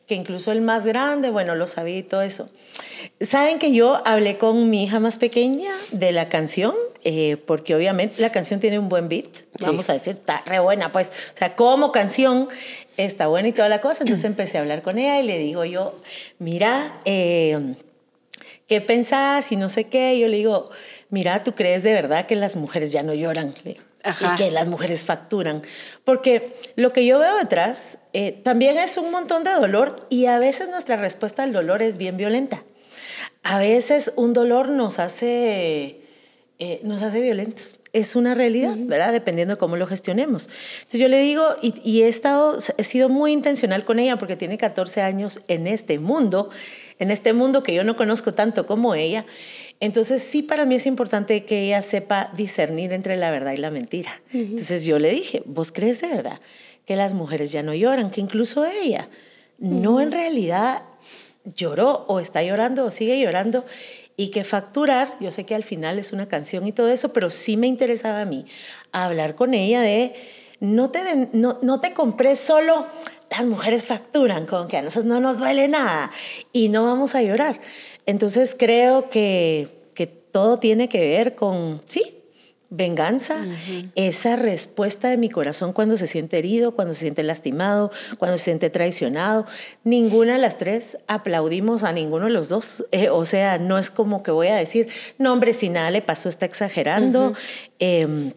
que 0.08 0.16
incluso 0.16 0.52
el 0.52 0.62
más 0.62 0.86
grande, 0.86 1.30
bueno, 1.30 1.56
lo 1.56 1.68
sabía 1.68 1.98
y 1.98 2.04
todo 2.04 2.22
eso. 2.22 2.50
Saben 3.22 3.60
que 3.60 3.72
yo 3.72 4.02
hablé 4.06 4.38
con 4.38 4.70
mi 4.70 4.84
hija 4.84 5.00
más 5.00 5.18
pequeña 5.18 5.72
de 5.92 6.12
la 6.12 6.30
canción, 6.30 6.76
eh, 7.04 7.38
porque 7.38 7.76
obviamente 7.76 8.22
la 8.22 8.32
canción 8.32 8.60
tiene 8.60 8.78
un 8.78 8.90
buen 8.90 9.10
beat, 9.10 9.30
vamos 9.60 9.90
a 9.90 9.94
decir, 9.94 10.16
está 10.16 10.44
re 10.46 10.60
buena, 10.60 10.92
pues, 10.92 11.10
o 11.34 11.38
sea, 11.38 11.56
como 11.56 11.92
canción 11.92 12.50
está 12.98 13.28
buena 13.28 13.50
y 13.50 13.52
toda 13.52 13.70
la 13.70 13.82
cosa. 13.82 14.04
Entonces 14.04 14.26
empecé 14.26 14.58
a 14.58 14.62
hablar 14.62 14.82
con 14.82 14.98
ella 14.98 15.20
y 15.20 15.24
le 15.24 15.38
digo 15.38 15.66
yo, 15.66 16.00
mira, 16.40 17.02
eh, 17.06 17.76
¿qué 18.68 18.82
pensás? 18.82 19.52
Y 19.52 19.56
no 19.56 19.70
sé 19.70 19.86
qué. 19.86 20.20
yo 20.20 20.28
le 20.28 20.38
digo, 20.38 20.70
mira, 21.10 21.44
¿tú 21.44 21.54
crees 21.56 21.84
de 21.84 21.94
verdad 21.94 22.26
que 22.26 22.36
las 22.36 22.56
mujeres 22.56 22.92
ya 22.92 23.04
no 23.04 23.14
lloran? 23.14 23.54
Y 24.06 24.36
que 24.36 24.52
las 24.52 24.68
mujeres 24.68 25.06
facturan. 25.06 25.62
Porque 26.04 26.56
lo 26.76 26.94
que 26.94 27.06
yo 27.06 27.20
veo 27.20 27.38
detrás 27.38 27.98
eh, 28.14 28.32
también 28.44 28.78
es 28.78 28.98
un 28.98 29.12
montón 29.12 29.44
de 29.44 29.52
dolor 29.52 30.08
y 30.10 30.28
a 30.28 30.40
veces 30.40 30.70
nuestra 30.70 30.96
respuesta 30.96 31.44
al 31.44 31.54
dolor 31.54 31.82
es 31.82 31.98
bien 31.98 32.18
violenta 32.18 32.64
a 33.46 33.60
veces 33.60 34.12
un 34.16 34.34
dolor 34.34 34.70
nos 34.70 34.98
hace, 34.98 36.02
eh, 36.58 36.80
nos 36.84 37.04
hace 37.04 37.22
violentos. 37.22 37.78
es 37.94 38.18
una 38.18 38.34
realidad, 38.34 38.76
¿verdad? 38.78 39.14
Dependiendo 39.14 39.54
de 39.54 39.58
cómo 39.58 39.78
lo 39.78 39.88
gestionemos. 39.88 40.50
Entonces 40.80 41.00
yo 41.00 41.08
le 41.08 41.20
digo, 41.20 41.44
y, 41.62 42.02
he 42.02 42.10
estado, 42.10 42.58
he 42.78 42.84
sido 42.84 43.08
muy 43.08 43.32
intencional 43.32 43.86
con 43.86 44.00
ella 44.00 44.18
porque 44.18 44.36
tiene 44.36 44.58
14 44.58 45.02
años 45.02 45.40
en 45.48 45.68
este 45.68 45.98
mundo, 46.00 46.50
en 47.00 47.12
este 47.12 47.32
mundo 47.32 47.64
que 47.64 47.74
yo 47.74 47.86
no 47.86 47.96
conozco 47.96 48.34
tanto 48.34 48.66
como 48.66 48.96
ella. 48.96 49.26
Entonces 49.80 50.22
sí 50.22 50.42
para 50.42 50.66
mí 50.66 50.76
es 50.76 50.86
importante 50.86 51.46
que 51.46 51.66
ella 51.66 51.82
sepa 51.82 52.32
discernir 52.36 52.94
entre 52.94 53.18
la 53.18 53.32
verdad 53.32 53.54
y 53.54 53.58
la 53.58 53.72
mentira. 53.72 54.22
Entonces 54.32 54.86
yo 54.86 55.00
le 55.00 55.12
dije, 55.12 55.44
¿vos 55.46 55.72
crees 55.72 56.02
de 56.02 56.08
verdad 56.08 56.40
que 56.86 56.96
las 56.96 57.14
mujeres 57.14 57.52
ya 57.52 57.62
no 57.62 57.74
lloran? 57.74 58.10
Que 58.10 58.22
incluso 58.22 58.66
ella 58.66 59.10
no 59.58 60.02
en 60.02 60.12
realidad 60.12 60.84
lloró 61.44 62.06
o 62.08 62.20
está 62.20 62.42
llorando 62.44 62.86
o 62.86 62.92
sigue 62.92 63.20
llorando 63.20 63.66
y 64.18 64.30
que 64.30 64.44
facturar, 64.44 65.18
yo 65.20 65.30
sé 65.32 65.46
que 65.46 65.56
al 65.56 65.64
final 65.64 66.00
es 66.00 66.14
una 66.14 66.28
canción 66.28 66.66
y 66.66 66.72
todo 66.72 66.90
eso, 66.90 67.12
pero 67.12 67.30
sí 67.30 67.58
me 67.58 67.68
interesaba 67.68 68.22
a 68.22 68.26
mí 68.26 68.46
hablar 68.92 69.36
con 69.36 69.54
ella 69.54 69.82
de 69.82 70.14
no 70.62 70.90
te, 70.90 71.30
no, 71.34 71.60
no 71.62 71.82
te 71.82 71.94
compré 71.94 72.38
solo 72.38 72.86
las 73.30 73.46
mujeres 73.46 73.86
facturan, 73.86 74.46
con 74.46 74.68
que 74.68 74.78
a 74.78 74.82
nosotros 74.82 75.06
no 75.06 75.20
nos 75.20 75.40
duele 75.40 75.68
nada 75.68 76.12
y 76.54 76.70
no 76.70 76.84
vamos 76.84 77.16
a 77.16 77.22
llorar. 77.22 77.60
Entonces 78.06 78.56
creo 78.58 79.10
que, 79.10 79.70
que 79.94 80.08
todo 80.08 80.60
tiene 80.60 80.90
que 80.90 81.02
ver 81.02 81.36
con, 81.36 81.82
sí, 81.86 82.16
venganza, 82.70 83.46
esa 83.96 84.36
respuesta 84.36 85.10
de 85.10 85.18
mi 85.18 85.30
corazón 85.30 85.72
cuando 85.72 85.98
se 85.98 86.08
siente 86.08 86.38
herido, 86.38 86.76
cuando 86.76 86.94
se 86.94 87.02
siente 87.02 87.24
lastimado, 87.24 87.92
cuando 88.18 88.38
se 88.38 88.46
siente 88.46 88.70
traicionado. 88.70 89.46
Ninguna 89.84 90.34
de 90.34 90.40
las 90.40 90.58
tres 90.58 90.98
aplaudimos 91.08 91.84
a 91.84 91.94
ninguno 91.94 92.26
de 92.26 92.32
los 92.32 92.50
dos. 92.50 92.86
Eh, 92.92 93.10
o 93.10 93.26
sea, 93.26 93.58
no 93.60 93.78
es 93.78 93.92
como 93.92 94.24
que 94.24 94.32
voy 94.32 94.48
a 94.48 94.56
decir, 94.56 94.88
no, 95.18 95.32
hombre, 95.32 95.54
si 95.54 95.70
nada 95.70 95.92
le 95.92 96.02
pasó, 96.02 96.28
está 96.28 96.46
exagerando. 96.46 97.34
Em, 97.80 98.34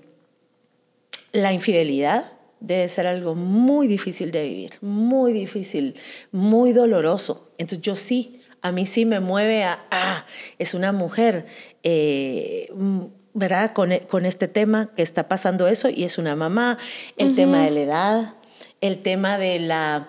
la 1.32 1.52
infidelidad 1.52 2.24
debe 2.60 2.88
ser 2.88 3.06
algo 3.06 3.34
muy 3.34 3.86
difícil 3.86 4.30
de 4.30 4.42
vivir, 4.42 4.70
muy 4.80 5.32
difícil, 5.32 5.94
muy 6.32 6.72
doloroso. 6.72 7.50
Entonces 7.58 7.82
yo 7.82 7.96
sí, 7.96 8.37
a 8.62 8.72
mí 8.72 8.86
sí 8.86 9.04
me 9.04 9.20
mueve 9.20 9.64
a, 9.64 9.80
ah, 9.90 10.26
es 10.58 10.74
una 10.74 10.92
mujer. 10.92 11.46
Eh, 11.82 12.72
¿verdad? 13.34 13.72
Con, 13.72 13.96
con, 14.08 14.26
este 14.26 14.48
tema 14.48 14.90
que 14.96 15.02
está 15.02 15.28
pasando 15.28 15.68
eso 15.68 15.88
y 15.88 16.04
es 16.04 16.18
una 16.18 16.34
mamá, 16.34 16.76
el 17.16 17.36
tema 17.36 17.62
de 17.62 17.70
la 17.70 17.80
edad, 17.80 18.34
el 18.80 19.00
tema 19.00 19.38
de 19.38 19.60
la, 19.60 20.08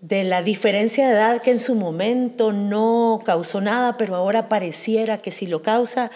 de 0.00 0.22
la 0.22 0.42
diferencia 0.42 1.08
de 1.08 1.14
edad 1.14 1.42
que 1.42 1.50
en 1.50 1.60
su 1.60 1.74
momento 1.74 2.52
no 2.52 3.22
causó 3.24 3.60
nada, 3.60 3.96
pero 3.96 4.14
ahora 4.14 4.48
pareciera 4.48 5.18
que 5.18 5.32
sí 5.32 5.46
lo 5.46 5.62
causa. 5.62 6.10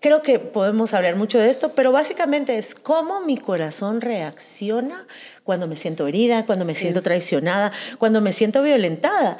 Creo 0.00 0.20
que 0.20 0.38
podemos 0.38 0.94
hablar 0.94 1.14
mucho 1.14 1.38
de 1.38 1.48
esto, 1.48 1.74
pero 1.74 1.92
básicamente 1.92 2.58
es 2.58 2.74
cómo 2.74 3.20
mi 3.20 3.36
corazón 3.36 4.00
reacciona 4.00 5.06
cuando 5.44 5.66
me 5.66 5.76
siento 5.76 6.08
herida, 6.08 6.44
cuando 6.44 6.64
me 6.64 6.74
siento 6.74 7.02
traicionada, 7.02 7.70
cuando 7.98 8.20
me 8.20 8.32
siento 8.32 8.62
violentada. 8.62 9.38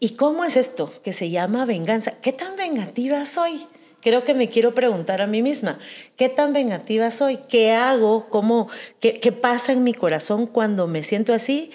¿Y 0.00 0.10
cómo 0.10 0.44
es 0.44 0.56
esto 0.56 0.92
que 1.04 1.12
se 1.12 1.30
llama 1.30 1.66
venganza? 1.66 2.12
¿Qué 2.22 2.32
tan 2.32 2.56
vengativa 2.56 3.24
soy? 3.24 3.66
creo 4.00 4.24
que 4.24 4.34
me 4.34 4.48
quiero 4.48 4.74
preguntar 4.74 5.22
a 5.22 5.26
mí 5.26 5.42
misma, 5.42 5.78
¿qué 6.16 6.28
tan 6.28 6.52
vengativa 6.52 7.10
soy? 7.10 7.38
¿Qué 7.48 7.72
hago? 7.72 8.28
¿Cómo, 8.28 8.68
qué, 8.98 9.20
qué 9.20 9.32
pasa 9.32 9.72
en 9.72 9.84
mi 9.84 9.94
corazón 9.94 10.46
cuando 10.46 10.86
me 10.86 11.02
siento 11.02 11.32
así? 11.32 11.70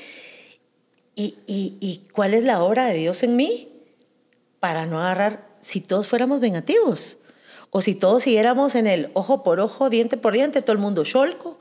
¿Y, 1.15 1.35
y, 1.47 1.77
y 1.79 2.01
cuál 2.11 2.33
es 2.33 2.43
la 2.43 2.63
obra 2.63 2.85
de 2.85 2.95
Dios 2.95 3.23
en 3.23 3.35
mí 3.35 3.69
para 4.59 4.85
no 4.85 4.99
agarrar 4.99 5.47
si 5.59 5.81
todos 5.81 6.07
fuéramos 6.07 6.39
vengativos? 6.39 7.17
O 7.71 7.81
si 7.81 7.93
todos 7.93 8.23
siguiéramos 8.23 8.73
en 8.75 8.87
el 8.87 9.09
ojo 9.13 9.43
por 9.43 9.59
ojo, 9.59 9.89
diente 9.89 10.15
por 10.15 10.33
diente, 10.33 10.61
todo 10.61 10.71
el 10.71 10.77
mundo 10.77 11.03
cholco 11.03 11.57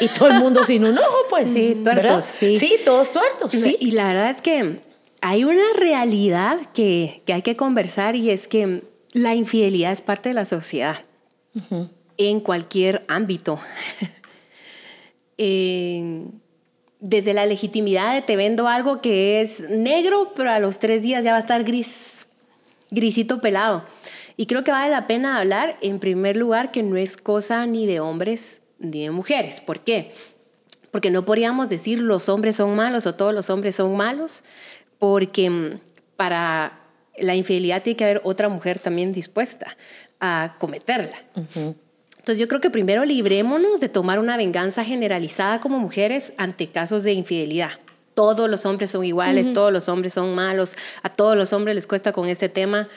y 0.00 0.08
todo 0.08 0.28
el 0.28 0.34
mundo 0.38 0.64
sin 0.64 0.84
un 0.84 0.96
ojo, 0.98 1.16
pues. 1.28 1.46
Sí, 1.46 1.78
tuertos, 1.84 2.24
sí. 2.24 2.58
Sí, 2.58 2.76
todos 2.86 3.12
tuertos, 3.12 3.52
sí. 3.52 3.76
Y 3.78 3.90
la 3.90 4.08
verdad 4.08 4.30
es 4.30 4.40
que 4.40 4.80
hay 5.20 5.44
una 5.44 5.64
realidad 5.76 6.58
que, 6.72 7.22
que 7.26 7.32
hay 7.32 7.42
que 7.42 7.56
conversar 7.56 8.16
y 8.16 8.30
es 8.30 8.48
que 8.48 8.82
la 9.12 9.34
infidelidad 9.34 9.92
es 9.92 10.00
parte 10.00 10.30
de 10.30 10.34
la 10.34 10.44
sociedad 10.44 11.04
en 12.16 12.40
cualquier 12.40 13.04
ámbito. 13.08 13.58
desde 17.00 17.32
la 17.32 17.46
legitimidad 17.46 18.14
de 18.14 18.22
te 18.22 18.36
vendo 18.36 18.68
algo 18.68 19.00
que 19.00 19.40
es 19.40 19.60
negro, 19.60 20.32
pero 20.34 20.50
a 20.50 20.58
los 20.58 20.78
tres 20.78 21.02
días 21.02 21.24
ya 21.24 21.30
va 21.30 21.36
a 21.36 21.40
estar 21.40 21.62
gris, 21.64 22.26
grisito 22.90 23.40
pelado. 23.40 23.84
Y 24.36 24.46
creo 24.46 24.64
que 24.64 24.70
vale 24.70 24.90
la 24.90 25.06
pena 25.06 25.38
hablar, 25.38 25.76
en 25.80 25.98
primer 25.98 26.36
lugar, 26.36 26.70
que 26.70 26.82
no 26.82 26.96
es 26.96 27.16
cosa 27.16 27.66
ni 27.66 27.86
de 27.86 28.00
hombres 28.00 28.60
ni 28.78 29.02
de 29.02 29.10
mujeres. 29.10 29.60
¿Por 29.60 29.80
qué? 29.80 30.12
Porque 30.90 31.10
no 31.10 31.24
podríamos 31.24 31.68
decir 31.68 32.00
los 32.00 32.28
hombres 32.28 32.56
son 32.56 32.74
malos 32.74 33.06
o 33.06 33.14
todos 33.14 33.34
los 33.34 33.50
hombres 33.50 33.74
son 33.74 33.96
malos, 33.96 34.44
porque 34.98 35.50
mm, 35.50 35.80
para 36.16 36.78
la 37.16 37.34
infidelidad 37.34 37.82
tiene 37.82 37.96
que 37.96 38.04
haber 38.04 38.20
otra 38.24 38.48
mujer 38.48 38.78
también 38.78 39.12
dispuesta 39.12 39.76
a 40.20 40.56
cometerla. 40.58 41.16
Entonces 41.34 42.38
yo 42.38 42.48
creo 42.48 42.60
que 42.60 42.70
primero 42.70 43.04
librémonos 43.04 43.80
de 43.80 43.88
tomar 43.88 44.18
una 44.18 44.36
venganza 44.36 44.84
generalizada 44.84 45.60
como 45.60 45.78
mujeres 45.78 46.32
ante 46.36 46.68
casos 46.68 47.02
de 47.02 47.12
infidelidad. 47.12 47.70
Todos 48.14 48.50
los 48.50 48.66
hombres 48.66 48.90
son 48.90 49.04
iguales, 49.04 49.52
todos 49.52 49.72
los 49.72 49.88
hombres 49.88 50.12
son 50.12 50.34
malos, 50.34 50.76
a 51.02 51.08
todos 51.08 51.36
los 51.36 51.52
hombres 51.52 51.76
les 51.76 51.86
cuesta 51.86 52.12
con 52.12 52.28
este 52.28 52.48
tema. 52.48 52.88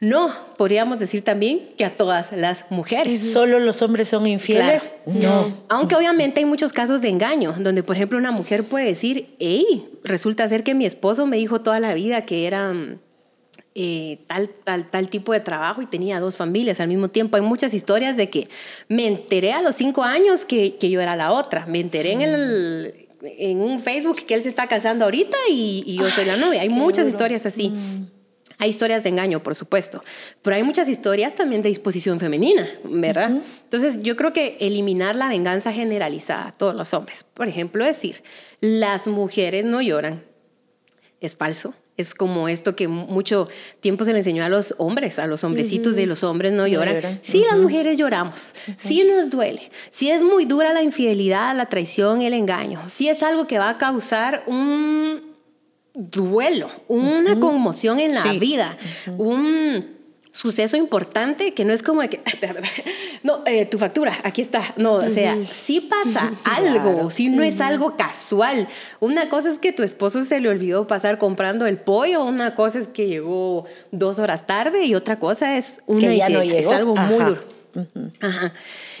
No, 0.00 0.30
podríamos 0.56 1.00
decir 1.00 1.24
también 1.24 1.60
que 1.76 1.84
a 1.84 1.96
todas 1.96 2.30
las 2.30 2.66
mujeres. 2.70 3.32
¿Solo 3.32 3.58
los 3.58 3.82
hombres 3.82 4.08
son 4.08 4.26
infieles? 4.28 4.94
No. 5.06 5.52
Aunque 5.68 5.96
obviamente 5.96 6.38
hay 6.38 6.46
muchos 6.46 6.72
casos 6.72 7.00
de 7.02 7.08
engaño, 7.08 7.54
donde 7.58 7.82
por 7.82 7.96
ejemplo 7.96 8.16
una 8.16 8.30
mujer 8.30 8.64
puede 8.64 8.86
decir, 8.86 9.34
hey, 9.40 9.88
resulta 10.04 10.46
ser 10.46 10.62
que 10.62 10.74
mi 10.74 10.86
esposo 10.86 11.26
me 11.26 11.36
dijo 11.36 11.62
toda 11.62 11.80
la 11.80 11.94
vida 11.94 12.24
que 12.26 12.46
era 12.46 12.72
eh, 13.74 14.20
tal, 14.28 14.50
tal, 14.62 14.88
tal 14.88 15.08
tipo 15.08 15.32
de 15.32 15.40
trabajo 15.40 15.82
y 15.82 15.86
tenía 15.86 16.20
dos 16.20 16.36
familias 16.36 16.78
al 16.78 16.88
mismo 16.88 17.08
tiempo. 17.08 17.36
Hay 17.36 17.42
muchas 17.42 17.74
historias 17.74 18.16
de 18.16 18.30
que 18.30 18.48
me 18.88 19.08
enteré 19.08 19.52
a 19.52 19.62
los 19.62 19.74
cinco 19.74 20.04
años 20.04 20.44
que, 20.44 20.76
que 20.76 20.90
yo 20.90 21.00
era 21.00 21.16
la 21.16 21.32
otra. 21.32 21.66
Me 21.66 21.80
enteré 21.80 22.12
en, 22.12 22.22
el, 22.22 23.08
en 23.22 23.60
un 23.60 23.80
Facebook 23.80 24.24
que 24.26 24.34
él 24.34 24.42
se 24.42 24.48
está 24.48 24.68
casando 24.68 25.06
ahorita 25.06 25.36
y, 25.50 25.82
y 25.84 25.96
yo 25.96 26.08
soy 26.08 26.24
la 26.24 26.36
novia. 26.36 26.60
Hay 26.62 26.68
muchas 26.68 27.08
historias 27.08 27.46
así. 27.46 27.70
Mm. 27.70 28.17
Hay 28.58 28.70
historias 28.70 29.04
de 29.04 29.10
engaño, 29.10 29.42
por 29.42 29.54
supuesto, 29.54 30.02
pero 30.42 30.56
hay 30.56 30.62
muchas 30.62 30.88
historias 30.88 31.34
también 31.34 31.62
de 31.62 31.68
disposición 31.68 32.18
femenina, 32.18 32.68
¿verdad? 32.84 33.40
Entonces, 33.62 34.00
yo 34.00 34.16
creo 34.16 34.32
que 34.32 34.56
eliminar 34.60 35.14
la 35.14 35.28
venganza 35.28 35.72
generalizada 35.72 36.48
a 36.48 36.52
todos 36.52 36.74
los 36.74 36.92
hombres, 36.92 37.24
por 37.24 37.46
ejemplo, 37.48 37.84
decir, 37.84 38.22
las 38.60 39.06
mujeres 39.06 39.64
no 39.64 39.80
lloran, 39.80 40.24
es 41.20 41.36
falso 41.36 41.74
es 41.98 42.14
como 42.14 42.48
esto 42.48 42.76
que 42.76 42.88
mucho 42.88 43.48
tiempo 43.80 44.04
se 44.04 44.12
le 44.12 44.18
enseñó 44.18 44.44
a 44.44 44.48
los 44.48 44.74
hombres, 44.78 45.18
a 45.18 45.26
los 45.26 45.42
hombrecitos 45.42 45.96
de 45.96 46.06
los 46.06 46.22
hombres 46.22 46.52
no 46.52 46.66
lloran. 46.66 47.20
Sí, 47.22 47.44
las 47.50 47.58
mujeres 47.58 47.98
lloramos, 47.98 48.54
sí 48.76 49.02
nos 49.02 49.30
duele, 49.30 49.68
sí 49.90 50.08
es 50.08 50.22
muy 50.22 50.44
dura 50.44 50.72
la 50.72 50.82
infidelidad, 50.82 51.54
la 51.56 51.66
traición, 51.66 52.22
el 52.22 52.34
engaño, 52.34 52.88
sí 52.88 53.08
es 53.08 53.22
algo 53.22 53.48
que 53.48 53.58
va 53.58 53.68
a 53.68 53.78
causar 53.78 54.44
un 54.46 55.27
duelo, 55.98 56.68
una 56.86 57.40
conmoción 57.40 57.98
en 57.98 58.14
la 58.14 58.22
vida, 58.34 58.78
un 59.16 59.98
suceso 60.30 60.76
importante 60.76 61.52
que 61.52 61.64
no 61.64 61.72
es 61.72 61.82
como 61.82 62.00
de 62.00 62.08
que, 62.10 62.22
no, 63.24 63.42
eh, 63.44 63.66
tu 63.66 63.76
factura, 63.76 64.16
aquí 64.22 64.40
está. 64.40 64.72
No, 64.76 64.94
o 64.94 65.08
sea, 65.08 65.36
sí 65.44 65.80
pasa 65.80 66.34
algo, 66.44 67.10
sí 67.10 67.28
no 67.28 67.42
es 67.42 67.60
algo 67.60 67.96
casual. 67.96 68.68
Una 69.00 69.28
cosa 69.28 69.50
es 69.50 69.58
que 69.58 69.72
tu 69.72 69.82
esposo 69.82 70.22
se 70.22 70.40
le 70.40 70.48
olvidó 70.48 70.86
pasar 70.86 71.18
comprando 71.18 71.66
el 71.66 71.76
pollo, 71.76 72.24
una 72.24 72.54
cosa 72.54 72.78
es 72.78 72.86
que 72.86 73.08
llegó 73.08 73.66
dos 73.90 74.20
horas 74.20 74.46
tarde 74.46 74.84
y 74.84 74.94
otra 74.94 75.18
cosa 75.18 75.56
es 75.56 75.80
una 75.86 76.00
que 76.02 76.16
ya 76.16 76.28
no 76.28 76.44
llegó. 76.44 76.58
es 76.58 76.66
algo 76.68 76.94
muy 76.94 77.24
duro. 77.24 77.42
Ajá. 78.20 78.52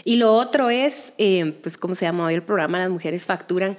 Y 0.04 0.16
lo 0.16 0.32
otro 0.32 0.70
es, 0.70 1.12
eh, 1.18 1.54
pues, 1.62 1.76
¿cómo 1.78 1.94
se 1.94 2.04
llama 2.04 2.26
hoy 2.26 2.34
el 2.34 2.42
programa? 2.42 2.78
Las 2.78 2.90
mujeres 2.90 3.26
facturan 3.26 3.76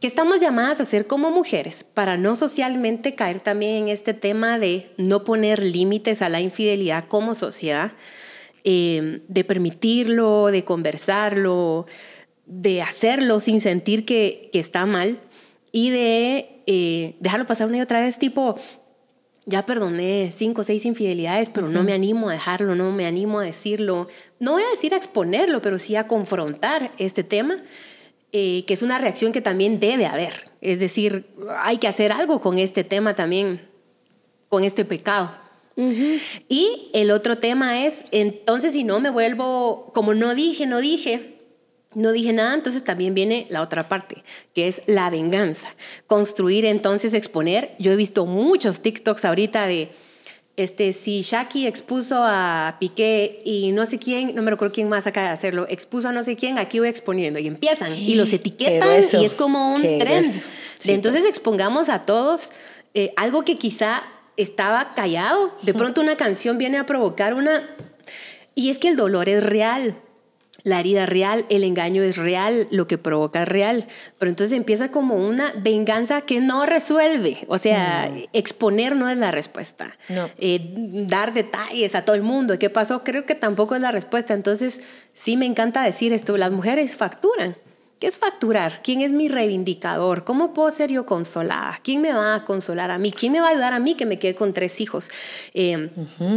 que 0.00 0.06
estamos 0.06 0.40
llamadas 0.40 0.78
a 0.78 0.84
hacer 0.84 1.06
como 1.06 1.30
mujeres 1.30 1.82
para 1.82 2.16
no 2.16 2.36
socialmente 2.36 3.14
caer 3.14 3.40
también 3.40 3.84
en 3.84 3.88
este 3.88 4.14
tema 4.14 4.58
de 4.58 4.90
no 4.96 5.24
poner 5.24 5.62
límites 5.62 6.22
a 6.22 6.28
la 6.28 6.40
infidelidad 6.40 7.06
como 7.08 7.34
sociedad, 7.34 7.92
eh, 8.62 9.22
de 9.26 9.44
permitirlo, 9.44 10.46
de 10.46 10.64
conversarlo, 10.64 11.86
de 12.46 12.80
hacerlo 12.80 13.40
sin 13.40 13.60
sentir 13.60 14.04
que, 14.04 14.50
está 14.52 14.86
mal 14.86 15.18
y 15.72 15.90
de 15.90 16.62
eh, 16.66 17.16
dejarlo 17.20 17.46
pasar 17.46 17.66
una 17.66 17.78
y 17.78 17.80
otra 17.80 18.00
vez 18.00 18.18
tipo, 18.18 18.56
ya 19.46 19.66
perdoné 19.66 20.30
cinco 20.32 20.60
o 20.60 20.64
seis 20.64 20.84
infidelidades, 20.84 21.48
pero 21.48 21.68
no 21.68 21.82
me 21.82 21.92
animo 21.92 22.28
a 22.28 22.32
dejarlo, 22.32 22.74
no 22.74 22.92
me 22.92 23.06
animo 23.06 23.40
a 23.40 23.44
decirlo, 23.44 24.06
no 24.38 24.52
voy 24.52 24.62
a 24.62 24.70
decir 24.70 24.94
a 24.94 24.96
exponerlo, 24.96 25.60
pero 25.60 25.78
sí 25.78 25.96
a 25.96 26.06
confrontar 26.06 26.92
este 26.98 27.24
tema. 27.24 27.62
Eh, 28.30 28.64
que 28.66 28.74
es 28.74 28.82
una 28.82 28.98
reacción 28.98 29.32
que 29.32 29.40
también 29.40 29.80
debe 29.80 30.04
haber. 30.04 30.50
Es 30.60 30.80
decir, 30.80 31.26
hay 31.60 31.78
que 31.78 31.88
hacer 31.88 32.12
algo 32.12 32.40
con 32.40 32.58
este 32.58 32.84
tema 32.84 33.14
también, 33.14 33.68
con 34.48 34.64
este 34.64 34.84
pecado. 34.84 35.34
Y 36.48 36.90
el 36.92 37.12
otro 37.12 37.38
tema 37.38 37.86
es, 37.86 38.04
entonces 38.10 38.72
si 38.72 38.82
no 38.82 38.98
me 38.98 39.10
vuelvo, 39.10 39.92
como 39.94 40.12
no 40.12 40.34
dije, 40.34 40.66
no 40.66 40.80
dije, 40.80 41.38
no 41.94 42.10
dije 42.10 42.32
nada, 42.32 42.54
entonces 42.54 42.82
también 42.82 43.14
viene 43.14 43.46
la 43.48 43.62
otra 43.62 43.88
parte, 43.88 44.24
que 44.54 44.66
es 44.66 44.82
la 44.86 45.08
venganza. 45.08 45.74
Construir, 46.08 46.64
entonces, 46.64 47.14
exponer. 47.14 47.76
Yo 47.78 47.92
he 47.92 47.96
visto 47.96 48.26
muchos 48.26 48.80
TikToks 48.80 49.24
ahorita 49.24 49.66
de, 49.68 49.90
este, 50.58 50.92
si 50.92 51.22
Shaki 51.22 51.66
expuso 51.66 52.16
a 52.18 52.76
Piqué 52.80 53.42
y 53.44 53.70
no 53.70 53.86
sé 53.86 53.98
quién, 53.98 54.34
no 54.34 54.42
me 54.42 54.50
recuerdo 54.50 54.74
quién 54.74 54.88
más 54.88 55.06
acaba 55.06 55.28
de 55.28 55.32
hacerlo, 55.32 55.66
expuso 55.68 56.08
a 56.08 56.12
no 56.12 56.24
sé 56.24 56.34
quién, 56.34 56.58
aquí 56.58 56.80
voy 56.80 56.88
exponiendo 56.88 57.38
y 57.38 57.46
empiezan 57.46 57.94
y 57.94 58.16
los 58.16 58.32
etiquetan 58.32 58.88
y 59.20 59.24
es 59.24 59.34
como 59.34 59.72
un 59.74 59.82
trend. 59.82 60.26
entonces 60.84 61.22
pues. 61.22 61.30
expongamos 61.30 61.88
a 61.88 62.02
todos 62.02 62.50
eh, 62.94 63.12
algo 63.16 63.44
que 63.44 63.54
quizá 63.54 64.02
estaba 64.36 64.94
callado. 64.94 65.54
De 65.62 65.74
pronto 65.74 66.00
una 66.00 66.16
canción 66.16 66.58
viene 66.58 66.78
a 66.78 66.86
provocar 66.86 67.34
una... 67.34 67.62
Y 68.54 68.70
es 68.70 68.78
que 68.78 68.88
el 68.88 68.96
dolor 68.96 69.28
es 69.28 69.44
real 69.44 69.96
la 70.64 70.80
herida 70.80 71.06
real, 71.06 71.46
el 71.50 71.62
engaño 71.62 72.02
es 72.02 72.16
real, 72.16 72.66
lo 72.70 72.88
que 72.88 72.98
provoca 72.98 73.42
es 73.42 73.48
real. 73.48 73.86
Pero 74.18 74.28
entonces 74.28 74.56
empieza 74.56 74.90
como 74.90 75.14
una 75.14 75.52
venganza 75.56 76.22
que 76.22 76.40
no 76.40 76.66
resuelve. 76.66 77.46
O 77.48 77.58
sea, 77.58 78.10
exponer 78.32 78.96
no 78.96 79.08
es 79.08 79.16
la 79.16 79.30
respuesta. 79.30 79.96
Eh, 80.38 80.72
dar 81.06 81.32
detalles 81.32 81.94
a 81.94 82.04
todo 82.04 82.16
el 82.16 82.22
mundo. 82.22 82.58
¿Qué 82.58 82.70
pasó? 82.70 83.04
Creo 83.04 83.24
que 83.24 83.34
tampoco 83.34 83.76
es 83.76 83.80
la 83.80 83.92
respuesta. 83.92 84.34
Entonces, 84.34 84.80
sí 85.14 85.36
me 85.36 85.46
encanta 85.46 85.82
decir 85.82 86.12
esto. 86.12 86.36
Las 86.36 86.50
mujeres 86.50 86.96
facturan. 86.96 87.56
¿Qué 87.98 88.06
es 88.06 88.16
facturar? 88.16 88.80
¿Quién 88.84 89.00
es 89.00 89.10
mi 89.10 89.26
reivindicador? 89.26 90.22
¿Cómo 90.22 90.54
puedo 90.54 90.70
ser 90.70 90.88
yo 90.88 91.04
consolada? 91.04 91.80
¿Quién 91.82 92.00
me 92.00 92.12
va 92.12 92.36
a 92.36 92.44
consolar 92.44 92.92
a 92.92 92.98
mí? 92.98 93.10
¿Quién 93.10 93.32
me 93.32 93.40
va 93.40 93.48
a 93.48 93.50
ayudar 93.50 93.72
a 93.72 93.80
mí 93.80 93.96
que 93.96 94.06
me 94.06 94.20
quede 94.20 94.36
con 94.36 94.52
tres 94.52 94.80
hijos? 94.80 95.10
Eh, 95.52 95.90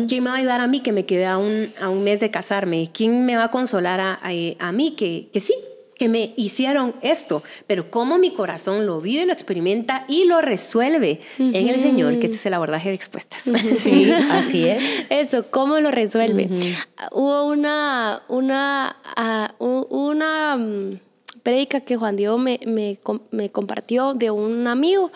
¿Quién 0.08 0.24
me 0.24 0.32
va 0.32 0.38
a 0.38 0.40
ayudar 0.40 0.60
a 0.60 0.66
mí 0.66 0.80
que 0.80 0.92
me 0.92 1.06
quede 1.06 1.28
a 1.28 1.38
un, 1.38 1.72
a 1.80 1.90
un 1.90 2.04
mes 2.04 2.20
de 2.20 2.32
casarme? 2.32 2.90
¿Quién 2.92 3.28
me 3.28 3.38
va 3.38 3.44
a 3.44 3.52
consolar 3.52 4.00
a, 4.00 4.20
a, 4.24 4.72
mí 4.72 4.96
que, 4.96 5.30
que 5.32 5.40
sí, 5.40 5.54
que 6.00 6.10
me 6.10 6.34
hicieron 6.36 6.96
esto, 7.04 7.44
pero 7.68 7.92
cómo 7.92 8.18
mi 8.18 8.34
corazón 8.34 8.88
lo 8.88 9.00
vive, 9.00 9.28
lo 9.28 9.34
experimenta 9.34 10.06
y 10.08 10.26
lo 10.26 10.42
resuelve 10.42 11.22
en 11.38 11.70
el 11.70 11.80
Señor, 11.80 12.18
que 12.18 12.26
este 12.26 12.38
es 12.38 12.46
el 12.48 12.56
abordaje 12.56 12.90
de 12.90 12.96
expuestas. 12.96 13.44
Sí, 13.78 14.12
así 14.32 14.68
es. 14.68 15.06
Eso, 15.12 15.46
cómo 15.52 15.80
lo 15.80 15.92
resuelve. 15.92 16.50
Hubo 17.12 17.46
una, 17.46 18.24
una, 18.30 18.98
ah, 19.04 19.54
una 19.60 20.58
mm, 20.58 21.00
predica 21.44 21.82
que 21.82 21.98
Juan 21.98 22.16
Diego 22.16 22.38
me, 22.38 22.60
me, 22.66 23.00
me 23.32 23.50
compartió 23.50 24.14
de 24.14 24.32
un 24.32 24.68
amigo. 24.68 25.12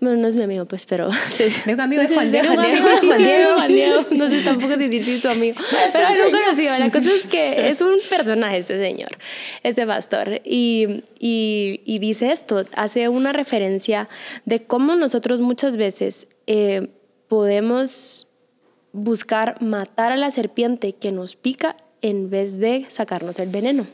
Bueno, 0.00 0.18
no 0.18 0.28
es 0.28 0.36
mi 0.36 0.42
amigo, 0.42 0.66
pues, 0.66 0.84
pero. 0.84 1.08
De 1.64 1.72
un 1.72 1.80
amigo 1.80 2.02
de 2.02 2.08
Juan 2.08 2.30
Diego. 2.30 2.50
De 2.50 2.58
un 2.58 2.64
amigo 2.64 2.88
de 2.88 3.06
Juan 3.06 3.18
Diego. 3.18 3.54
Juan 3.54 3.68
Diego. 3.68 4.06
No 4.10 4.28
sé 4.28 4.42
tampoco 4.42 4.76
si 4.76 4.96
es 4.96 5.22
su 5.22 5.28
amigo. 5.28 5.56
Pero 5.92 6.08
es 6.08 6.20
un 6.20 6.38
conocido. 6.38 6.78
La 6.78 6.90
cosa 6.90 7.10
es 7.14 7.26
que 7.26 7.70
es 7.70 7.80
un 7.80 7.96
personaje 8.10 8.58
este 8.58 8.78
señor, 8.78 9.16
este 9.62 9.86
pastor. 9.86 10.42
Y, 10.44 11.04
y, 11.18 11.80
y 11.86 11.98
dice 12.00 12.32
esto: 12.32 12.66
hace 12.76 13.08
una 13.08 13.32
referencia 13.32 14.08
de 14.44 14.64
cómo 14.64 14.94
nosotros 14.94 15.40
muchas 15.40 15.78
veces 15.78 16.26
eh, 16.46 16.88
podemos 17.28 18.28
buscar 18.92 19.62
matar 19.62 20.12
a 20.12 20.16
la 20.16 20.30
serpiente 20.30 20.92
que 20.92 21.12
nos 21.12 21.34
pica 21.34 21.76
en 22.02 22.28
vez 22.28 22.58
de 22.58 22.84
sacarnos 22.90 23.38
el 23.38 23.48
veneno. 23.48 23.86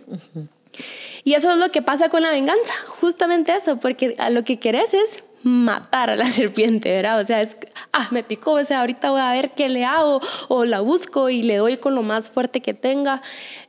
Y 1.25 1.35
eso 1.35 1.51
es 1.51 1.59
lo 1.59 1.71
que 1.71 1.83
pasa 1.83 2.09
con 2.09 2.23
la 2.23 2.31
venganza, 2.31 2.73
justamente 3.01 3.55
eso, 3.55 3.79
porque 3.79 4.17
lo 4.31 4.45
que 4.45 4.59
querés 4.59 4.95
es 4.95 5.23
matar 5.43 6.11
a 6.11 6.17
la 6.17 6.25
serpiente, 6.31 6.91
¿verdad? 6.91 7.21
O 7.21 7.25
sea, 7.25 7.41
es, 7.41 7.57
ah, 7.93 8.09
me 8.11 8.23
picó, 8.23 8.53
o 8.53 8.65
sea, 8.65 8.81
ahorita 8.81 9.11
voy 9.11 9.21
a 9.21 9.33
ver 9.33 9.51
qué 9.53 9.69
le 9.69 9.85
hago, 9.85 10.21
o 10.49 10.65
la 10.65 10.81
busco 10.81 11.31
y 11.31 11.43
le 11.43 11.57
doy 11.57 11.77
con 11.77 11.95
lo 11.95 12.03
más 12.03 12.31
fuerte 12.31 12.61
que 12.61 12.75
tenga, 12.75 13.23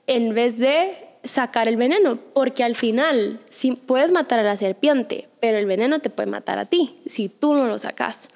en 0.07 0.33
vez 0.33 0.57
de 0.57 1.10
sacar 1.23 1.67
el 1.67 1.77
veneno, 1.77 2.17
porque 2.33 2.63
al 2.63 2.75
final 2.75 3.39
si 3.49 3.73
puedes 3.73 4.11
matar 4.11 4.39
a 4.39 4.43
la 4.43 4.57
serpiente, 4.57 5.29
pero 5.39 5.57
el 5.57 5.65
veneno 5.65 5.99
te 5.99 6.09
puede 6.09 6.29
matar 6.29 6.59
a 6.59 6.65
ti 6.65 6.95
si 7.05 7.29
tú 7.29 7.53
no 7.53 7.65
lo 7.65 7.77
sacas. 7.77 8.27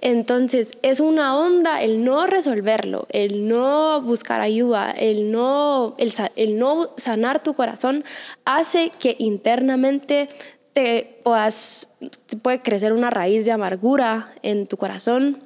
Entonces 0.00 0.70
es 0.82 1.00
una 1.00 1.36
onda 1.36 1.82
el 1.82 2.04
no 2.04 2.26
resolverlo, 2.26 3.06
el 3.10 3.48
no 3.48 4.00
buscar 4.02 4.40
ayuda, 4.40 4.90
el 4.90 5.30
no, 5.30 5.94
el, 5.98 6.58
no 6.58 6.90
sanar 6.96 7.42
tu 7.42 7.54
corazón 7.54 8.04
hace 8.44 8.90
que 8.98 9.16
internamente 9.18 10.28
te 10.72 11.20
puedas, 11.22 11.88
te 12.26 12.36
puede 12.36 12.62
crecer 12.62 12.92
una 12.92 13.10
raíz 13.10 13.44
de 13.44 13.52
amargura 13.52 14.34
en 14.42 14.66
tu 14.66 14.76
corazón 14.78 15.44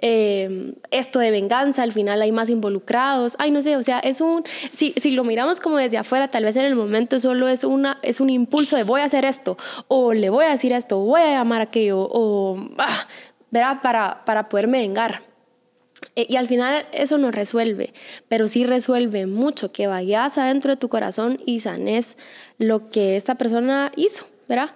Em, 0.00 0.74
esto 0.92 1.18
de 1.18 1.32
venganza, 1.32 1.82
al 1.82 1.92
final 1.92 2.22
hay 2.22 2.30
más 2.30 2.50
involucrados, 2.50 3.34
ay 3.40 3.50
no 3.50 3.60
sé, 3.62 3.76
o 3.76 3.82
sea, 3.82 3.98
es 3.98 4.20
un, 4.20 4.44
si, 4.72 4.94
si 4.96 5.10
lo 5.10 5.24
miramos 5.24 5.58
como 5.58 5.76
desde 5.76 5.98
afuera, 5.98 6.28
tal 6.28 6.44
vez 6.44 6.54
en 6.54 6.66
el 6.66 6.76
momento 6.76 7.18
solo 7.18 7.48
es, 7.48 7.64
una, 7.64 7.98
es 8.02 8.20
un 8.20 8.30
impulso 8.30 8.76
de 8.76 8.84
voy 8.84 9.00
a 9.00 9.04
hacer 9.04 9.24
esto, 9.24 9.56
o 9.88 10.14
le 10.14 10.30
voy 10.30 10.44
a 10.44 10.50
decir 10.50 10.72
esto, 10.72 11.00
voy 11.00 11.22
a 11.22 11.30
llamar 11.30 11.62
a 11.62 11.64
aquello, 11.64 11.98
o, 12.00 12.56
ah, 12.78 13.08
¿verdad? 13.50 13.82
Para, 13.82 14.24
para 14.24 14.48
poderme 14.48 14.78
vengar. 14.78 15.22
E, 16.14 16.26
y 16.28 16.36
al 16.36 16.46
final 16.46 16.86
eso 16.92 17.18
no 17.18 17.32
resuelve, 17.32 17.92
pero 18.28 18.46
sí 18.46 18.64
resuelve 18.64 19.26
mucho 19.26 19.72
que 19.72 19.88
vayas 19.88 20.38
adentro 20.38 20.70
de 20.70 20.76
tu 20.76 20.88
corazón 20.88 21.40
y 21.44 21.58
sanes 21.58 22.16
lo 22.58 22.88
que 22.90 23.16
esta 23.16 23.34
persona 23.34 23.90
hizo, 23.96 24.26
¿verdad? 24.48 24.70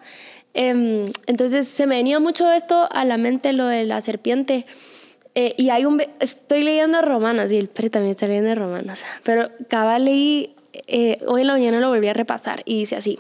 Em, 0.55 1.07
entonces 1.27 1.69
se 1.69 1.87
me 1.87 1.97
venía 1.97 2.19
mucho 2.19 2.51
esto 2.51 2.89
a 2.91 3.05
la 3.05 3.19
mente, 3.19 3.53
lo 3.53 3.67
de 3.67 3.85
la 3.85 4.01
serpiente. 4.01 4.67
Eh, 5.35 5.55
y 5.57 5.71
hay 5.71 5.85
un... 5.85 6.03
Estoy 6.21 6.63
leyendo 6.63 7.01
Romanos 7.03 7.51
y 7.51 7.57
el 7.57 7.69
pre 7.69 7.91
también 7.91 8.13
está 8.13 8.27
leyendo 8.27 8.55
Romanos. 8.55 9.03
Pero 9.23 9.51
leí, 9.99 10.55
eh, 10.87 11.19
hoy 11.27 11.43
en 11.43 11.47
la 11.47 11.53
mañana 11.55 11.81
lo 11.81 11.89
volví 11.89 12.09
a 12.09 12.13
repasar 12.13 12.63
y 12.65 12.79
dice 12.79 12.97
así, 12.97 13.19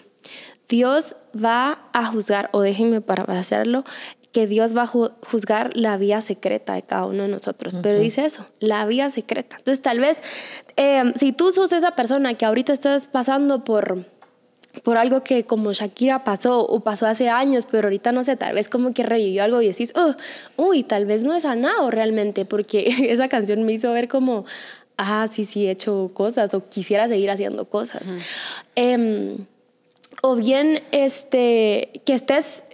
Dios 0.69 1.17
va 1.35 1.79
a 1.93 2.07
juzgar, 2.07 2.49
o 2.53 2.61
déjenme 2.61 3.01
para 3.01 3.25
hacerlo, 3.39 3.85
que 4.33 4.47
Dios 4.47 4.75
va 4.75 4.83
a 4.83 4.87
juzgar 4.87 5.77
la 5.77 5.99
vía 5.99 6.23
secreta 6.23 6.75
de 6.75 6.83
cada 6.83 7.05
uno 7.05 7.25
de 7.25 7.29
nosotros. 7.29 7.79
Pero 7.83 7.99
dice 7.99 8.25
eso, 8.25 8.47
la 8.61 8.85
vía 8.87 9.11
secreta. 9.11 9.57
Entonces 9.59 9.83
tal 9.83 10.01
vez, 10.01 10.23
eh, 10.77 11.13
si 11.17 11.33
tú 11.33 11.53
sos 11.53 11.73
esa 11.73 11.95
persona 11.95 12.35
que 12.35 12.47
ahorita 12.47 12.73
estás 12.73 13.07
pasando 13.07 13.63
por 13.65 14.07
por 14.83 14.97
algo 14.97 15.23
que 15.23 15.45
como 15.45 15.73
Shakira 15.73 16.25
pasó 16.25 16.67
o 16.67 16.81
pasó 16.81 17.07
hace 17.07 17.29
años, 17.29 17.67
pero 17.71 17.87
ahorita 17.87 18.13
no 18.13 18.25
sé, 18.25 18.37
tal 18.37 18.55
vez 18.55 18.69
como 18.69 18.95
que 18.95 19.03
revivió 19.03 19.45
algo 19.45 19.61
y 19.61 19.69
decís, 19.69 19.93
oh, 19.95 20.15
uy, 20.57 20.83
tal 20.83 21.05
vez 21.05 21.23
no 21.23 21.35
he 21.35 21.41
sanado 21.41 21.91
realmente, 21.91 22.45
porque 22.45 22.87
esa 23.09 23.29
canción 23.29 23.63
me 23.65 23.73
hizo 23.75 23.93
ver 23.93 24.09
como, 24.09 24.45
ah, 24.97 25.29
sí, 25.31 25.45
sí, 25.45 25.67
he 25.67 25.71
hecho 25.71 26.11
cosas 26.15 26.53
o 26.55 26.69
quisiera 26.69 27.07
seguir 27.07 27.31
haciendo 27.31 27.67
cosas. 27.67 28.15
Em, 28.75 29.47
o 30.23 30.37
bien, 30.37 30.83
este, 30.91 31.91
que 32.05 32.15
estés, 32.15 32.65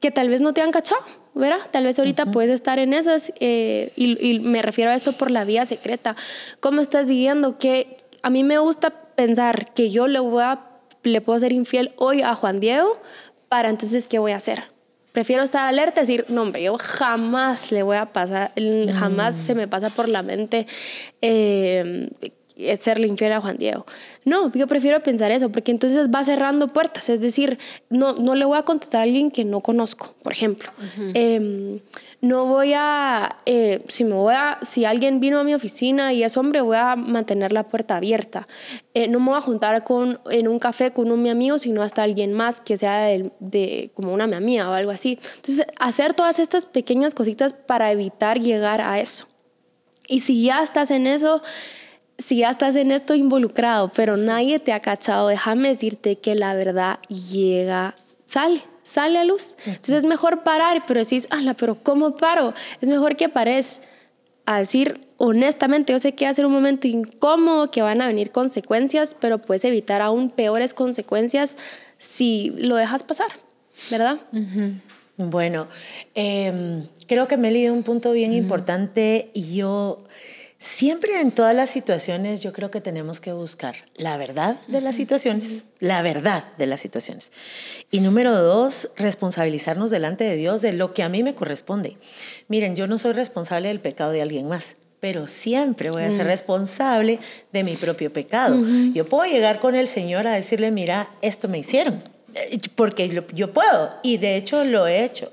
que 0.00 0.10
tal 0.10 0.28
vez 0.28 0.40
no 0.40 0.52
te 0.52 0.60
han 0.60 0.70
cachado. 0.70 1.02
¿verdad? 1.34 1.58
Tal 1.70 1.84
vez 1.84 1.98
ahorita 1.98 2.30
puedes 2.30 2.50
estar 2.50 2.78
en 2.78 2.94
esas, 2.94 3.30
eh, 3.40 3.92
y, 3.94 4.16
y, 4.26 4.40
me 4.40 4.62
refiero 4.62 4.90
a 4.90 4.94
esto 4.94 5.12
por 5.12 5.30
la 5.30 5.44
vía 5.44 5.66
secreta. 5.66 6.16
¿Cómo 6.60 6.80
estás 6.80 7.08
viviendo? 7.08 7.58
Que 7.58 7.98
a 8.22 8.30
mí 8.30 8.42
me 8.42 8.56
gusta 8.56 8.88
pensar 8.88 9.74
que 9.74 9.90
yo 9.90 10.08
le 10.08 10.18
voy 10.18 10.42
a 10.42 10.75
le 11.06 11.20
puedo 11.20 11.38
ser 11.38 11.52
infiel 11.52 11.92
hoy 11.96 12.22
a 12.22 12.34
Juan 12.34 12.58
Diego, 12.58 13.00
para 13.48 13.70
entonces, 13.70 14.08
¿qué 14.08 14.18
voy 14.18 14.32
a 14.32 14.36
hacer? 14.36 14.64
Prefiero 15.12 15.42
estar 15.42 15.66
alerta 15.66 16.00
y 16.00 16.02
decir, 16.02 16.26
no, 16.28 16.42
hombre, 16.42 16.62
yo 16.62 16.76
jamás 16.78 17.72
le 17.72 17.82
voy 17.82 17.96
a 17.96 18.06
pasar, 18.06 18.52
jamás 18.92 19.34
mm. 19.34 19.38
se 19.38 19.54
me 19.54 19.68
pasa 19.68 19.90
por 19.90 20.08
la 20.08 20.22
mente 20.22 20.66
eh, 21.22 22.10
serle 22.80 23.06
infiel 23.06 23.32
a 23.32 23.40
Juan 23.40 23.56
Diego. 23.58 23.86
No, 24.24 24.50
yo 24.52 24.66
prefiero 24.66 25.02
pensar 25.02 25.30
eso, 25.30 25.50
porque 25.50 25.70
entonces 25.70 26.08
va 26.08 26.24
cerrando 26.24 26.72
puertas, 26.72 27.08
es 27.08 27.20
decir, 27.20 27.58
no, 27.90 28.14
no 28.14 28.34
le 28.34 28.44
voy 28.44 28.58
a 28.58 28.62
contestar 28.62 29.00
a 29.00 29.04
alguien 29.04 29.30
que 29.30 29.44
no 29.44 29.60
conozco, 29.60 30.14
por 30.22 30.32
ejemplo. 30.32 30.70
Em, 31.14 31.80
no 32.22 32.46
voy 32.46 32.72
a, 32.74 33.36
eh, 33.44 33.84
si 33.88 34.04
me 34.04 34.14
voy 34.14 34.34
a, 34.34 34.58
si 34.62 34.84
alguien 34.84 35.20
vino 35.20 35.38
a 35.38 35.44
mi 35.44 35.54
oficina 35.54 36.12
y 36.12 36.24
es 36.24 36.36
hombre, 36.36 36.62
voy 36.62 36.76
a 36.76 36.96
mantener 36.96 37.52
la 37.52 37.68
puerta 37.68 37.96
abierta. 37.96 38.48
Eh, 38.94 39.06
no 39.06 39.20
me 39.20 39.26
voy 39.26 39.38
a 39.38 39.42
juntar 39.42 39.84
con, 39.84 40.18
en 40.30 40.48
un 40.48 40.58
café 40.58 40.92
con 40.92 41.12
un 41.12 41.22
mi 41.22 41.28
amigo, 41.28 41.58
sino 41.58 41.82
hasta 41.82 42.02
alguien 42.02 42.32
más 42.32 42.60
que 42.60 42.78
sea 42.78 43.04
de, 43.04 43.30
de, 43.38 43.90
como 43.94 44.14
una 44.14 44.26
mi 44.26 44.34
amiga 44.34 44.70
o 44.70 44.72
algo 44.72 44.90
así. 44.90 45.18
Entonces, 45.36 45.66
hacer 45.78 46.14
todas 46.14 46.38
estas 46.38 46.64
pequeñas 46.64 47.14
cositas 47.14 47.52
para 47.52 47.92
evitar 47.92 48.40
llegar 48.40 48.80
a 48.80 48.98
eso. 48.98 49.28
Y 50.08 50.20
si 50.20 50.42
ya 50.42 50.62
estás 50.62 50.90
en 50.90 51.06
eso, 51.06 51.42
si 52.18 52.38
ya 52.38 52.50
estás 52.50 52.76
en 52.76 52.90
esto 52.90 53.14
involucrado, 53.14 53.90
pero 53.94 54.16
nadie 54.16 54.58
te 54.58 54.72
ha 54.72 54.80
cachado, 54.80 55.28
déjame 55.28 55.68
decirte 55.68 56.16
que 56.16 56.34
la 56.34 56.54
verdad 56.54 56.98
llega, 57.08 57.94
sale, 58.24 58.62
sale 58.84 59.18
a 59.18 59.24
luz. 59.24 59.56
Entonces 59.66 59.98
es 59.98 60.04
mejor 60.04 60.42
parar, 60.42 60.84
pero 60.86 61.00
decís, 61.00 61.26
ala, 61.30 61.54
pero 61.54 61.76
¿cómo 61.82 62.16
paro? 62.16 62.54
Es 62.80 62.88
mejor 62.88 63.16
que 63.16 63.28
pares 63.28 63.82
a 64.46 64.58
decir 64.60 65.06
honestamente, 65.18 65.92
yo 65.92 65.98
sé 65.98 66.14
que 66.14 66.24
va 66.24 66.30
a 66.30 66.34
ser 66.34 66.46
un 66.46 66.52
momento 66.52 66.86
incómodo, 66.86 67.70
que 67.70 67.82
van 67.82 68.00
a 68.00 68.06
venir 68.06 68.30
consecuencias, 68.30 69.16
pero 69.18 69.38
puedes 69.38 69.64
evitar 69.64 70.02
aún 70.02 70.30
peores 70.30 70.74
consecuencias 70.74 71.56
si 71.98 72.50
lo 72.58 72.76
dejas 72.76 73.02
pasar, 73.02 73.28
¿verdad? 73.90 74.20
Bueno, 75.16 75.66
em, 76.14 76.86
creo 77.06 77.26
que 77.26 77.38
me 77.38 77.48
he 77.48 77.50
leído 77.50 77.72
un 77.72 77.82
punto 77.82 78.12
bien 78.12 78.34
importante 78.34 79.30
y 79.32 79.56
yo 79.56 80.04
siempre 80.66 81.20
en 81.20 81.30
todas 81.30 81.54
las 81.54 81.70
situaciones 81.70 82.42
yo 82.42 82.52
creo 82.52 82.70
que 82.70 82.80
tenemos 82.80 83.20
que 83.20 83.32
buscar 83.32 83.76
la 83.94 84.16
verdad 84.16 84.56
de 84.66 84.80
las 84.80 84.96
situaciones, 84.96 85.64
la 85.78 86.02
verdad 86.02 86.44
de 86.58 86.66
las 86.66 86.80
situaciones. 86.80 87.30
Y 87.90 88.00
número 88.00 88.34
dos, 88.34 88.90
responsabilizarnos 88.96 89.90
delante 89.90 90.24
de 90.24 90.36
Dios 90.36 90.60
de 90.60 90.72
lo 90.72 90.92
que 90.92 91.02
a 91.04 91.08
mí 91.08 91.22
me 91.22 91.34
corresponde. 91.34 91.96
Miren, 92.48 92.74
yo 92.74 92.86
no 92.88 92.98
soy 92.98 93.12
responsable 93.12 93.68
del 93.68 93.80
pecado 93.80 94.10
de 94.10 94.22
alguien 94.22 94.48
más 94.48 94.76
pero 94.98 95.28
siempre 95.28 95.90
voy 95.90 96.02
a 96.02 96.10
ser 96.10 96.26
responsable 96.26 97.20
de 97.52 97.62
mi 97.62 97.76
propio 97.76 98.12
pecado. 98.12 98.60
Yo 98.92 99.06
puedo 99.06 99.30
llegar 99.30 99.60
con 99.60 99.76
el 99.76 99.86
Señor 99.86 100.26
a 100.26 100.32
decirle, 100.32 100.72
mira, 100.72 101.10
esto 101.22 101.48
me 101.48 101.58
hicieron, 101.58 102.02
eh, 102.34 102.58
porque 102.74 103.22
yo 103.32 103.52
puedo, 103.52 103.90
y 104.02 104.16
de 104.16 104.36
hecho 104.36 104.64
lo 104.64 104.88
he 104.88 105.04
hecho. 105.04 105.32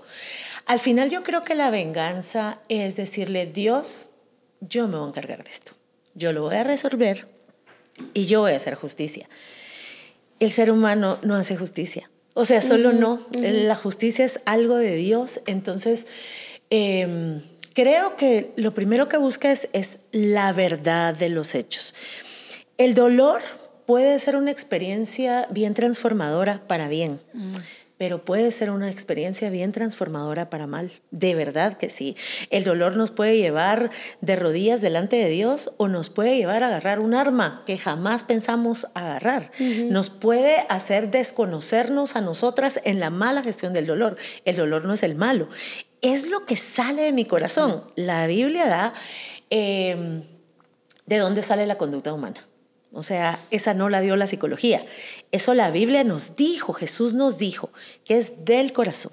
Al 0.66 0.80
final 0.80 1.10
yo 1.10 1.24
creo 1.24 1.44
que 1.44 1.56
la 1.56 1.72
venganza 1.72 2.60
es 2.70 2.96
decirle, 2.96 3.48
Dios, 3.48 4.10
yo 4.68 4.88
me 4.88 4.98
voy 4.98 5.06
a 5.06 5.10
encargar 5.10 5.44
de 5.44 5.52
esto, 5.52 5.74
yo 6.16 6.34
lo 6.34 6.44
voy 6.44 6.56
a 6.56 6.64
resolver 6.64 7.28
y 8.14 8.26
yo 8.26 8.42
voy 8.42 8.54
a 8.54 8.56
hacer 8.56 8.76
justicia. 8.76 9.30
El 10.40 10.52
ser 10.52 10.72
humano 10.72 11.20
no 11.24 11.36
hace 11.36 11.56
justicia, 11.56 12.10
o 12.34 12.46
sea, 12.46 12.62
solo 12.62 12.92
no, 12.92 13.26
la 13.32 13.76
justicia 13.76 14.26
es 14.26 14.40
algo 14.46 14.78
de 14.78 14.96
Dios, 14.96 15.42
entonces... 15.46 16.08
Em, 16.70 17.42
creo 17.74 18.16
que 18.16 18.52
lo 18.56 18.74
primero 18.74 19.08
que 19.08 19.18
busca 19.18 19.52
es, 19.52 19.70
es, 19.74 20.00
la 20.12 20.54
verdad 20.54 21.14
de 21.14 21.30
los 21.30 21.56
hechos. 21.56 21.94
El 22.78 22.94
dolor 22.94 23.42
puede 23.86 24.20
ser 24.20 24.36
una 24.36 24.52
experiencia 24.52 25.48
bien 25.52 25.74
transformadora 25.74 26.64
para 26.68 26.88
bien, 26.88 27.20
mm. 27.34 27.54
Pero 28.04 28.26
puede 28.26 28.52
ser 28.52 28.70
una 28.70 28.92
experiencia 28.92 29.50
bien 29.50 29.72
transformadora 29.72 30.50
para 30.50 30.68
mal. 30.68 30.92
De 31.12 31.36
verdad 31.36 31.78
que 31.78 31.90
sí. 31.90 32.18
El 32.50 32.66
dolor 32.66 32.98
nos 32.98 33.12
puede 33.12 33.38
llevar 33.38 33.92
de 34.20 34.36
rodillas 34.36 34.82
delante 34.82 35.16
de 35.16 35.30
Dios 35.30 35.72
o 35.78 35.88
nos 35.88 36.10
puede 36.10 36.36
llevar 36.36 36.64
a 36.64 36.68
agarrar 36.68 37.00
un 37.00 37.14
arma 37.14 37.64
que 37.66 37.78
jamás 37.78 38.26
pensamos 38.26 38.88
agarrar. 38.94 39.52
Nos 39.86 40.10
puede 40.10 40.66
hacer 40.68 41.12
desconocernos 41.12 42.18
a 42.18 42.20
nosotras 42.20 42.82
en 42.84 43.00
la 43.00 43.10
mala 43.10 43.42
gestión 43.42 43.72
del 43.72 43.86
dolor. 43.86 44.18
El 44.44 44.58
dolor 44.58 44.84
no 44.84 44.96
es 44.96 45.04
el 45.04 45.16
malo. 45.16 45.48
Es 46.02 46.28
lo 46.28 46.46
que 46.46 46.58
sale 46.58 47.04
de 47.04 47.14
mi 47.14 47.24
corazón. 47.24 47.86
La 47.96 48.28
Biblia 48.28 48.68
da 48.68 48.94
em, 49.50 50.24
de 51.06 51.18
dónde 51.20 51.42
sale 51.42 51.66
la 51.66 51.78
conducta 51.78 52.12
humana. 52.12 52.46
O 52.94 53.02
sea, 53.02 53.40
esa 53.50 53.74
no 53.74 53.90
la 53.90 54.02
dio 54.02 54.16
la 54.16 54.28
psicología. 54.28 54.86
Eso 55.32 55.56
la 55.56 55.72
Biblia 55.72 56.04
nos 56.04 56.36
dijo, 56.36 56.74
Jesús 56.74 57.16
nos 57.16 57.40
dijo, 57.40 57.72
que 58.06 58.18
es 58.20 58.46
del 58.46 58.72
corazón, 58.72 59.12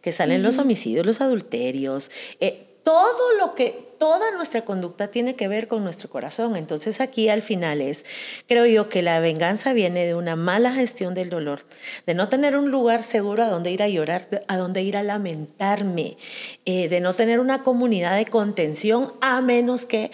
que 0.00 0.10
salen 0.10 0.42
los 0.42 0.58
homicidios, 0.58 1.06
los 1.06 1.20
adulterios, 1.20 2.10
eh, 2.40 2.66
todo 2.82 3.36
lo 3.38 3.54
que, 3.54 3.92
toda 3.98 4.32
nuestra 4.32 4.64
conducta 4.64 5.06
tiene 5.06 5.36
que 5.36 5.46
ver 5.46 5.68
con 5.68 5.84
nuestro 5.84 6.10
corazón. 6.10 6.56
Entonces 6.56 7.00
aquí 7.00 7.28
al 7.28 7.42
final 7.42 7.80
es, 7.80 8.04
creo 8.48 8.66
yo 8.66 8.88
que 8.88 9.02
la 9.02 9.20
venganza 9.20 9.72
viene 9.72 10.04
de 10.04 10.16
una 10.16 10.34
mala 10.34 10.72
gestión 10.72 11.14
del 11.14 11.30
dolor, 11.30 11.60
de 12.06 12.14
no 12.14 12.28
tener 12.28 12.56
un 12.56 12.72
lugar 12.72 13.04
seguro 13.04 13.44
a 13.44 13.48
donde 13.48 13.70
ir 13.70 13.84
a 13.84 13.88
llorar, 13.88 14.42
a 14.48 14.56
donde 14.56 14.82
ir 14.82 14.96
a 14.96 15.04
lamentarme, 15.04 16.16
eh, 16.64 16.88
de 16.88 17.00
no 17.00 17.14
tener 17.14 17.38
una 17.38 17.62
comunidad 17.62 18.16
de 18.16 18.26
contención 18.26 19.12
a 19.20 19.40
menos 19.40 19.86
que 19.86 20.10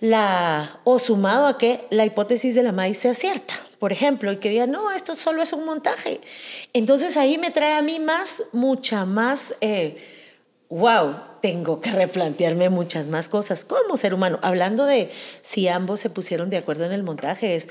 la, 0.00 0.80
o 0.84 0.98
sumado 0.98 1.46
a 1.46 1.58
que 1.58 1.86
la 1.90 2.06
hipótesis 2.06 2.54
de 2.54 2.62
la 2.62 2.72
maíz 2.72 2.98
sea 2.98 3.14
cierta, 3.14 3.54
por 3.78 3.92
ejemplo, 3.92 4.30
y 4.32 4.36
que 4.36 4.50
diga, 4.50 4.66
no, 4.66 4.90
esto 4.92 5.14
solo 5.14 5.42
es 5.42 5.52
un 5.52 5.64
montaje. 5.64 6.20
Entonces 6.72 7.16
ahí 7.16 7.38
me 7.38 7.50
trae 7.50 7.74
a 7.74 7.82
mí 7.82 7.98
más, 7.98 8.44
mucha 8.52 9.04
más, 9.04 9.54
eh, 9.60 9.96
wow, 10.68 11.16
tengo 11.40 11.80
que 11.80 11.90
replantearme 11.90 12.68
muchas 12.68 13.06
más 13.06 13.28
cosas 13.28 13.64
como 13.64 13.96
ser 13.96 14.14
humano. 14.14 14.38
Hablando 14.42 14.84
de 14.84 15.10
si 15.42 15.68
ambos 15.68 16.00
se 16.00 16.10
pusieron 16.10 16.50
de 16.50 16.58
acuerdo 16.58 16.84
en 16.84 16.92
el 16.92 17.02
montaje, 17.02 17.56
es, 17.56 17.68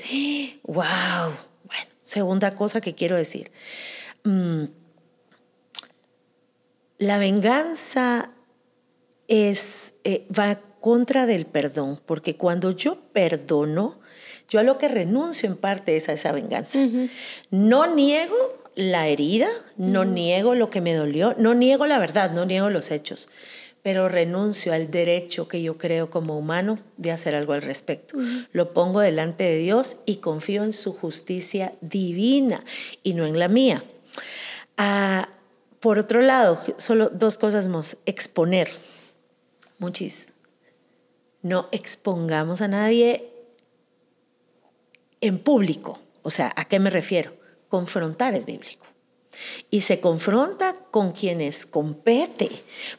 wow, 0.64 1.32
bueno, 1.64 1.90
segunda 2.00 2.54
cosa 2.54 2.80
que 2.80 2.94
quiero 2.94 3.16
decir. 3.16 3.50
Mm, 4.24 4.64
la 6.98 7.18
venganza 7.18 8.32
es, 9.28 9.94
eh, 10.04 10.26
va 10.36 10.58
contra 10.80 11.26
del 11.26 11.46
perdón, 11.46 12.00
porque 12.06 12.36
cuando 12.36 12.70
yo 12.70 12.98
perdono, 13.12 13.98
yo 14.48 14.60
a 14.60 14.62
lo 14.62 14.78
que 14.78 14.88
renuncio 14.88 15.48
en 15.48 15.56
parte 15.56 15.96
es 15.96 16.08
a 16.08 16.14
esa 16.14 16.32
venganza. 16.32 16.78
No 17.50 17.94
niego 17.94 18.34
la 18.74 19.08
herida, 19.08 19.48
no 19.76 20.04
niego 20.04 20.54
lo 20.54 20.70
que 20.70 20.80
me 20.80 20.94
dolió, 20.94 21.34
no 21.38 21.54
niego 21.54 21.86
la 21.86 21.98
verdad, 21.98 22.30
no 22.30 22.46
niego 22.46 22.70
los 22.70 22.90
hechos, 22.90 23.28
pero 23.82 24.08
renuncio 24.08 24.72
al 24.72 24.90
derecho 24.90 25.48
que 25.48 25.62
yo 25.62 25.76
creo 25.76 26.08
como 26.08 26.38
humano 26.38 26.78
de 26.96 27.12
hacer 27.12 27.34
algo 27.34 27.52
al 27.52 27.62
respecto. 27.62 28.16
Lo 28.52 28.72
pongo 28.72 29.00
delante 29.00 29.44
de 29.44 29.58
Dios 29.58 29.98
y 30.06 30.16
confío 30.16 30.64
en 30.64 30.72
su 30.72 30.94
justicia 30.94 31.74
divina 31.80 32.64
y 33.02 33.12
no 33.12 33.26
en 33.26 33.38
la 33.38 33.48
mía. 33.48 33.82
Ah, 34.78 35.28
por 35.80 35.98
otro 35.98 36.20
lado, 36.20 36.60
solo 36.78 37.10
dos 37.10 37.36
cosas 37.36 37.68
más. 37.68 37.98
Exponer. 38.06 38.68
Muchis 39.78 40.28
no 41.48 41.68
expongamos 41.72 42.60
a 42.60 42.68
nadie 42.68 43.30
en 45.20 45.38
público. 45.38 45.98
O 46.22 46.30
sea, 46.30 46.52
¿a 46.56 46.66
qué 46.66 46.78
me 46.78 46.90
refiero? 46.90 47.32
Confrontar 47.68 48.34
es 48.34 48.44
bíblico. 48.44 48.86
Y 49.70 49.82
se 49.82 50.00
confronta 50.00 50.74
con 50.90 51.12
quienes 51.12 51.64
compete. 51.64 52.50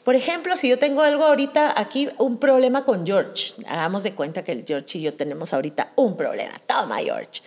Por 0.04 0.14
ejemplo, 0.14 0.56
si 0.56 0.68
yo 0.68 0.78
tengo 0.78 1.02
algo 1.02 1.24
ahorita 1.24 1.78
aquí, 1.78 2.08
un 2.18 2.38
problema 2.38 2.84
con 2.84 3.06
George, 3.06 3.54
hagamos 3.66 4.02
de 4.02 4.14
cuenta 4.14 4.42
que 4.42 4.52
el 4.52 4.64
George 4.66 4.98
y 4.98 5.02
yo 5.02 5.14
tenemos 5.14 5.52
ahorita 5.52 5.92
un 5.96 6.16
problema. 6.16 6.58
Toma, 6.66 6.98
George. 6.98 7.42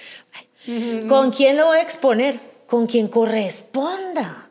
¿Con 1.08 1.32
quién 1.32 1.58
lo 1.58 1.68
voy 1.68 1.80
a 1.80 1.82
exponer? 1.82 2.40
Con 2.68 2.86
quien 2.86 3.08
corresponda. 3.08 4.43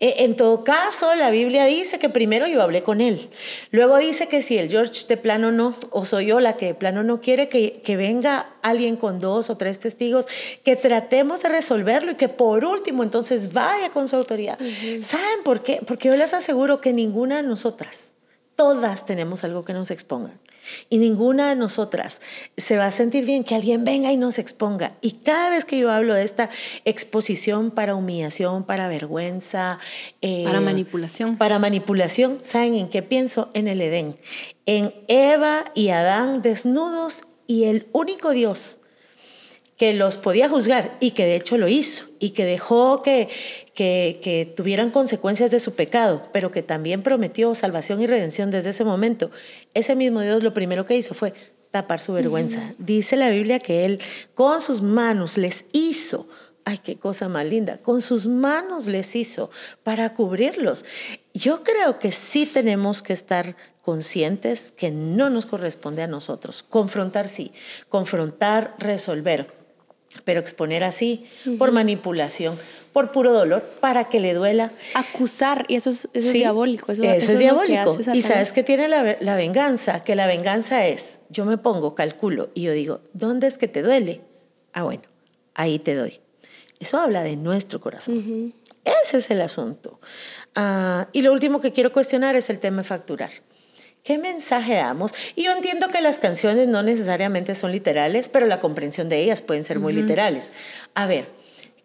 E, 0.00 0.24
en 0.24 0.36
todo 0.36 0.62
caso, 0.62 1.14
la 1.16 1.30
Biblia 1.30 1.64
dice 1.64 1.98
que 1.98 2.08
primero 2.08 2.46
yo 2.46 2.62
hablé 2.62 2.82
con 2.82 3.00
él. 3.00 3.28
Luego 3.72 3.96
dice 3.98 4.28
que 4.28 4.42
si 4.42 4.56
el 4.56 4.70
George 4.70 5.06
de 5.08 5.16
plano 5.16 5.50
no, 5.50 5.74
o 5.90 6.04
soy 6.04 6.26
yo 6.26 6.38
la 6.38 6.56
que 6.56 6.66
de 6.66 6.74
plano 6.74 7.02
no 7.02 7.20
quiere 7.20 7.48
que, 7.48 7.80
que 7.82 7.96
venga 7.96 8.46
alguien 8.62 8.96
con 8.96 9.18
dos 9.18 9.50
o 9.50 9.56
tres 9.56 9.80
testigos, 9.80 10.28
que 10.62 10.76
tratemos 10.76 11.42
de 11.42 11.48
resolverlo 11.48 12.12
y 12.12 12.14
que 12.14 12.28
por 12.28 12.64
último 12.64 13.02
entonces 13.02 13.52
vaya 13.52 13.90
con 13.90 14.06
su 14.06 14.16
autoridad. 14.16 14.58
¿Saben 15.00 15.42
por 15.44 15.62
qué? 15.62 15.80
Porque 15.86 16.08
yo 16.08 16.16
les 16.16 16.32
aseguro 16.32 16.80
que 16.80 16.92
ninguna 16.92 17.38
de 17.38 17.42
nosotras, 17.42 18.12
todas 18.54 19.04
tenemos 19.04 19.42
algo 19.42 19.64
que 19.64 19.72
nos 19.72 19.90
expongan. 19.90 20.38
Y 20.90 20.98
ninguna 20.98 21.48
de 21.48 21.56
nosotras 21.56 22.20
se 22.56 22.76
va 22.76 22.86
a 22.86 22.90
sentir 22.90 23.24
bien 23.24 23.44
que 23.44 23.54
alguien 23.54 23.84
venga 23.84 24.12
y 24.12 24.16
nos 24.16 24.38
exponga. 24.38 24.96
Y 25.00 25.12
cada 25.12 25.50
vez 25.50 25.64
que 25.64 25.78
yo 25.78 25.90
hablo 25.90 26.14
de 26.14 26.24
esta 26.24 26.50
exposición 26.84 27.70
para 27.70 27.94
humillación, 27.94 28.64
para 28.64 28.88
vergüenza, 28.88 29.78
eh, 30.20 30.44
para 30.44 30.60
manipulación. 30.60 31.38
Para 31.38 31.58
manipulación, 31.58 32.38
¿saben 32.42 32.74
en 32.74 32.88
qué 32.88 33.02
pienso? 33.02 33.50
En 33.54 33.68
el 33.68 33.80
Edén. 33.80 34.16
En 34.66 34.94
Eva 35.08 35.64
y 35.74 35.90
Adán 35.90 36.42
desnudos 36.42 37.24
y 37.46 37.64
el 37.64 37.88
único 37.92 38.30
Dios 38.30 38.77
que 39.78 39.94
los 39.94 40.18
podía 40.18 40.48
juzgar 40.48 40.96
y 41.00 41.12
que 41.12 41.24
de 41.24 41.36
hecho 41.36 41.56
lo 41.56 41.68
hizo 41.68 42.06
y 42.18 42.30
que 42.30 42.44
dejó 42.44 43.00
que, 43.02 43.28
que, 43.74 44.52
tuvieran 44.56 44.90
consecuencias 44.90 45.52
de 45.52 45.60
su 45.60 45.74
pecado, 45.74 46.28
pero 46.32 46.50
que 46.50 46.64
también 46.64 47.02
prometió 47.02 47.54
salvación 47.54 48.02
y 48.02 48.08
redención 48.08 48.50
desde 48.50 48.70
ese 48.70 48.84
momento, 48.84 49.30
ese 49.74 49.94
mismo 49.94 50.20
Dios 50.20 50.42
lo 50.42 50.52
primero 50.52 50.84
que 50.84 50.96
hizo 50.96 51.14
fue 51.14 51.32
tapar 51.70 52.00
su 52.00 52.12
vergüenza. 52.12 52.74
Dice 52.78 53.16
la 53.16 53.30
Biblia 53.30 53.60
que 53.60 53.84
Él 53.84 54.00
con 54.34 54.60
sus 54.60 54.82
manos 54.82 55.38
les 55.38 55.64
hizo, 55.70 56.28
ay, 56.64 56.78
qué 56.78 56.96
cosa 56.96 57.28
más 57.28 57.46
linda, 57.46 57.78
con 57.78 58.00
sus 58.00 58.26
manos 58.26 58.88
les 58.88 59.14
hizo 59.14 59.48
para 59.84 60.12
cubrirlos. 60.12 60.84
Yo 61.34 61.62
creo 61.62 62.00
que 62.00 62.10
sí 62.10 62.46
tenemos 62.46 63.00
que 63.00 63.12
estar 63.12 63.54
conscientes 63.82 64.72
que 64.76 64.90
no 64.90 65.30
nos 65.30 65.46
corresponde 65.46 66.02
a 66.02 66.08
nosotros. 66.08 66.64
Confrontar 66.64 67.28
sí, 67.28 67.52
confrontar, 67.88 68.74
resolver 68.78 69.57
pero 70.24 70.40
exponer 70.40 70.84
así 70.84 71.26
por 71.58 71.72
manipulación, 71.72 72.58
por 72.92 73.12
puro 73.12 73.32
dolor, 73.32 73.62
para 73.80 74.04
que 74.08 74.20
le 74.20 74.34
duela. 74.34 74.72
Acusar, 74.94 75.64
y 75.68 75.76
eso 75.76 75.90
es, 75.90 76.32
diabólico. 76.32 76.92
Eso, 76.92 77.02
es 77.02 77.38
diabólico. 77.38 77.98
y 78.12 78.22
sabes 78.22 78.52
que 78.52 78.62
tiene 78.62 78.88
la, 78.88 79.16
la, 79.20 79.36
venganza, 79.36 80.02
que 80.02 80.16
la 80.16 80.26
venganza 80.26 80.86
es, 80.86 81.20
yo 81.28 81.44
me 81.44 81.58
pongo, 81.58 81.94
calculo, 81.94 82.50
y 82.54 82.62
yo 82.62 82.72
digo, 82.72 83.00
¿dónde 83.12 83.46
es 83.46 83.58
que 83.58 83.68
te 83.68 83.82
duele? 83.82 84.22
Ah, 84.72 84.82
bueno, 84.82 85.02
ahí 85.54 85.78
te 85.78 85.94
doy. 85.94 86.20
Eso 86.80 86.98
habla 86.98 87.22
de 87.22 87.36
nuestro 87.36 87.80
corazón. 87.80 88.54
Ese 88.84 89.18
es 89.18 89.30
el 89.30 89.40
asunto. 89.40 90.00
Ah, 90.54 91.08
y 91.12 91.22
lo 91.22 91.32
último 91.32 91.60
que 91.60 91.72
quiero 91.72 91.92
cuestionar 91.92 92.36
es 92.36 92.50
el 92.50 92.58
tema 92.58 92.82
de 92.82 92.88
facturar. 92.88 93.30
¿Qué 94.08 94.16
mensaje 94.16 94.76
damos? 94.76 95.12
Y 95.36 95.42
yo 95.42 95.52
entiendo 95.52 95.88
que 95.88 96.00
las 96.00 96.18
canciones 96.18 96.66
no 96.66 96.82
necesariamente 96.82 97.54
son 97.54 97.72
literales, 97.72 98.30
pero 98.30 98.46
la 98.46 98.58
comprensión 98.58 99.10
de 99.10 99.20
ellas 99.20 99.42
pueden 99.42 99.64
ser 99.64 99.80
muy 99.80 99.92
literales. 99.92 100.54
A 100.94 101.06
ver, 101.06 101.28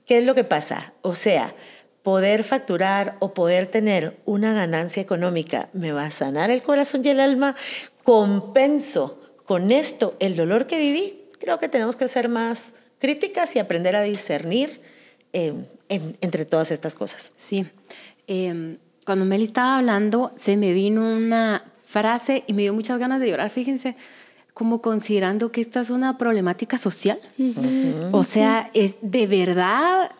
¿qué 0.05 0.19
es 0.19 0.25
lo 0.25 0.33
que 0.33 0.45
pasa? 0.45 0.93
O 1.01 1.15
sea, 1.15 1.53
poder 2.01 2.45
facturar 2.45 3.17
o 3.19 3.33
poder 3.33 3.67
tener 3.67 4.21
una 4.23 4.53
ganancia 4.53 5.01
económica 5.01 5.67
me 5.73 5.91
va 5.91 6.05
a 6.05 6.11
sanar 6.11 6.49
el 6.49 6.63
corazón 6.63 7.01
y 7.03 7.09
el 7.09 7.19
alma, 7.19 7.57
compenso 8.03 9.19
con 9.45 9.73
esto 9.73 10.15
el 10.19 10.37
dolor 10.37 10.65
que 10.65 10.77
viví, 10.77 11.25
creo 11.41 11.59
que 11.59 11.67
tenemos 11.67 11.97
que 11.97 12.07
ser 12.07 12.29
más 12.29 12.75
críticas 12.99 13.53
y 13.57 13.59
aprender 13.59 13.97
a 13.97 14.01
discernir 14.01 14.79
eh, 15.33 15.53
entre 15.89 16.45
todas 16.45 16.71
estas 16.71 16.95
cosas. 16.95 17.33
Sí. 17.37 17.67
Em, 18.27 18.77
cuando 19.05 19.25
Meli 19.25 19.43
estaba 19.43 19.75
hablando, 19.75 20.31
se 20.37 20.55
me 20.55 20.71
vino 20.71 21.01
una 21.01 21.72
frase 21.93 22.43
y 22.47 22.53
me 22.53 22.63
dio 22.63 22.73
muchas 22.73 22.97
ganas 22.97 23.19
de 23.19 23.29
llorar, 23.29 23.51
fíjense, 23.51 23.95
como 24.53 24.81
considerando 24.81 25.51
que 25.51 25.61
esta 25.61 25.79
es 25.79 25.91
una 25.91 26.17
problemática 26.17 26.77
social. 26.77 27.19
O 28.11 28.23
sea, 28.23 28.71
es 28.73 28.95
de 29.01 29.27
verdad 29.27 30.11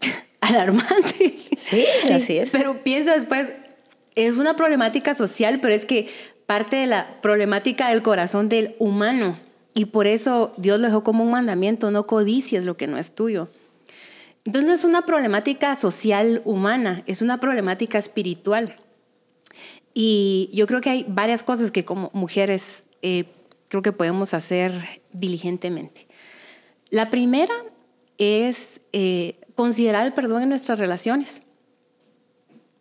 alarmante. 0.40 1.38
Sí, 1.56 1.84
así 2.12 2.38
es. 2.38 2.50
Pero 2.50 2.82
pienso 2.82 3.12
después, 3.12 3.52
es 4.16 4.36
una 4.36 4.56
problemática 4.56 5.14
social, 5.14 5.60
pero 5.60 5.74
es 5.74 5.84
que 5.84 6.08
parte 6.46 6.76
de 6.76 6.88
la 6.88 7.20
problemática 7.22 7.90
del 7.90 8.02
corazón 8.02 8.48
del 8.48 8.74
humano. 8.80 9.36
Y 9.74 9.84
por 9.86 10.08
eso 10.08 10.52
Dios 10.56 10.80
lo 10.80 10.88
dejó 10.88 11.04
como 11.04 11.22
un 11.22 11.30
mandamiento, 11.30 11.92
no 11.92 12.06
codicies 12.08 12.64
lo 12.64 12.76
que 12.76 12.88
no 12.88 12.98
es 12.98 13.14
tuyo. 13.14 13.48
Entonces 14.44 14.66
no 14.66 14.74
es 14.74 14.84
una 14.84 15.06
problemática 15.06 15.76
social 15.76 16.42
humana, 16.44 17.04
es 17.06 17.22
una 17.22 17.38
problemática 17.38 17.98
espiritual. 17.98 18.74
Y 19.94 20.50
yo 20.52 20.66
creo 20.66 20.80
que 20.80 20.90
hay 20.90 21.06
varias 21.08 21.42
cosas 21.42 21.70
que 21.70 21.84
como 21.84 22.10
mujeres 22.12 22.84
eh, 23.02 23.24
creo 23.68 23.82
que 23.82 23.92
podemos 23.92 24.34
hacer 24.34 25.02
diligentemente. 25.12 26.06
La 26.90 27.10
primera 27.10 27.54
es 28.18 28.80
eh, 28.92 29.40
considerar 29.54 30.06
el 30.06 30.12
perdón 30.12 30.42
en 30.42 30.48
nuestras 30.48 30.78
relaciones. 30.78 31.42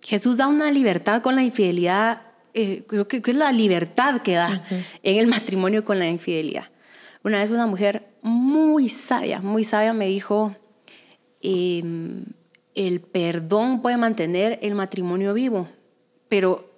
Jesús 0.01 0.37
da 0.37 0.47
una 0.47 0.71
libertad 0.71 1.21
con 1.21 1.35
la 1.35 1.43
infidelidad, 1.43 2.23
eh, 2.53 2.83
creo 2.87 3.07
que, 3.07 3.21
es 3.25 3.35
la 3.35 3.51
libertad 3.51 4.21
que 4.21 4.33
da 4.33 4.63
en 5.03 5.17
el 5.17 5.27
matrimonio 5.27 5.83
con 5.85 5.99
la 5.99 6.07
infidelidad. 6.07 6.65
Una 7.23 7.39
vez 7.39 7.51
una 7.51 7.67
mujer 7.67 8.07
muy 8.21 8.89
sabia, 8.89 9.41
muy 9.41 9.63
sabia 9.63 9.93
me 9.93 10.07
dijo, 10.07 10.55
em, 11.41 12.25
el 12.75 13.01
perdón 13.01 13.81
puede 13.81 13.97
mantener 13.97 14.57
el 14.61 14.73
matrimonio 14.73 15.33
vivo, 15.33 15.67
pero 16.29 16.68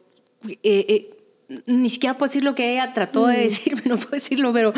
eh, 0.48 0.60
eh, 0.64 1.18
ni 1.66 1.90
siquiera 1.90 2.18
puedo 2.18 2.30
decir 2.30 2.44
lo 2.44 2.56
que 2.56 2.74
ella 2.74 2.94
trató 2.94 3.28
de 3.28 3.38
mm. 3.38 3.42
decir, 3.42 3.82
no 3.86 3.98
puedo 3.98 4.12
decirlo, 4.12 4.54
pero 4.54 4.74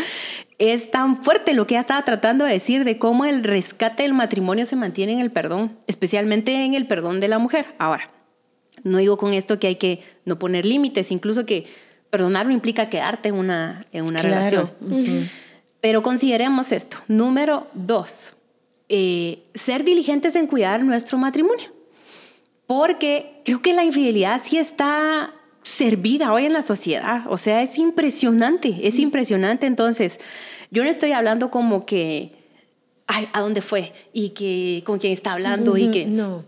es 0.57 0.91
tan 0.91 1.21
fuerte 1.23 1.53
lo 1.53 1.67
que 1.67 1.75
ella 1.75 1.81
estaba 1.81 2.03
tratando 2.03 2.45
de 2.45 2.53
decir 2.53 2.83
de 2.83 2.97
cómo 2.97 3.25
el 3.25 3.43
rescate 3.43 4.03
del 4.03 4.13
matrimonio 4.13 4.65
se 4.65 4.75
mantiene 4.75 5.13
en 5.13 5.19
el 5.19 5.31
perdón, 5.31 5.77
especialmente 5.87 6.65
en 6.65 6.73
el 6.73 6.87
perdón 6.87 7.19
de 7.19 7.27
la 7.27 7.39
mujer. 7.39 7.67
Ahora, 7.77 8.09
no 8.83 8.97
digo 8.97 9.17
con 9.17 9.33
esto 9.33 9.59
que 9.59 9.67
hay 9.67 9.75
que 9.75 10.01
no 10.25 10.39
poner 10.39 10.65
límites, 10.65 11.11
incluso 11.11 11.45
que 11.45 11.65
perdonar 12.09 12.45
no 12.45 12.51
implica 12.51 12.89
quedarte 12.89 13.29
en 13.29 13.35
una, 13.35 13.87
en 13.91 14.05
una 14.05 14.21
relación. 14.21 14.71
Pero 15.81 16.01
consideremos 16.01 16.71
esto. 16.71 16.97
Número 17.07 17.67
dos, 17.73 18.35
eh, 18.87 19.43
ser 19.53 19.83
diligentes 19.83 20.35
en 20.35 20.47
cuidar 20.47 20.83
nuestro 20.83 21.17
matrimonio. 21.17 21.73
Porque 22.67 23.41
creo 23.43 23.61
que 23.61 23.73
la 23.73 23.83
infidelidad 23.83 24.39
sí 24.41 24.57
está 24.57 25.33
servida 25.63 26.31
hoy 26.33 26.45
en 26.45 26.53
la 26.53 26.61
sociedad. 26.61 27.23
O 27.27 27.37
sea, 27.37 27.61
es 27.63 27.77
impresionante, 27.77 28.75
es 28.83 28.99
impresionante. 28.99 29.65
Entonces, 29.65 30.19
yo 30.71 30.83
no 30.83 30.89
estoy 30.89 31.11
hablando 31.11 31.49
como 31.49 31.85
que, 31.85 32.31
ay, 33.07 33.27
¿a 33.33 33.41
dónde 33.41 33.61
fue? 33.61 33.93
Y 34.13 34.29
que 34.29 34.83
con 34.85 34.99
quién 34.99 35.13
está 35.13 35.33
hablando 35.33 35.77
y 35.77 35.89
que... 35.89 36.05
No. 36.05 36.43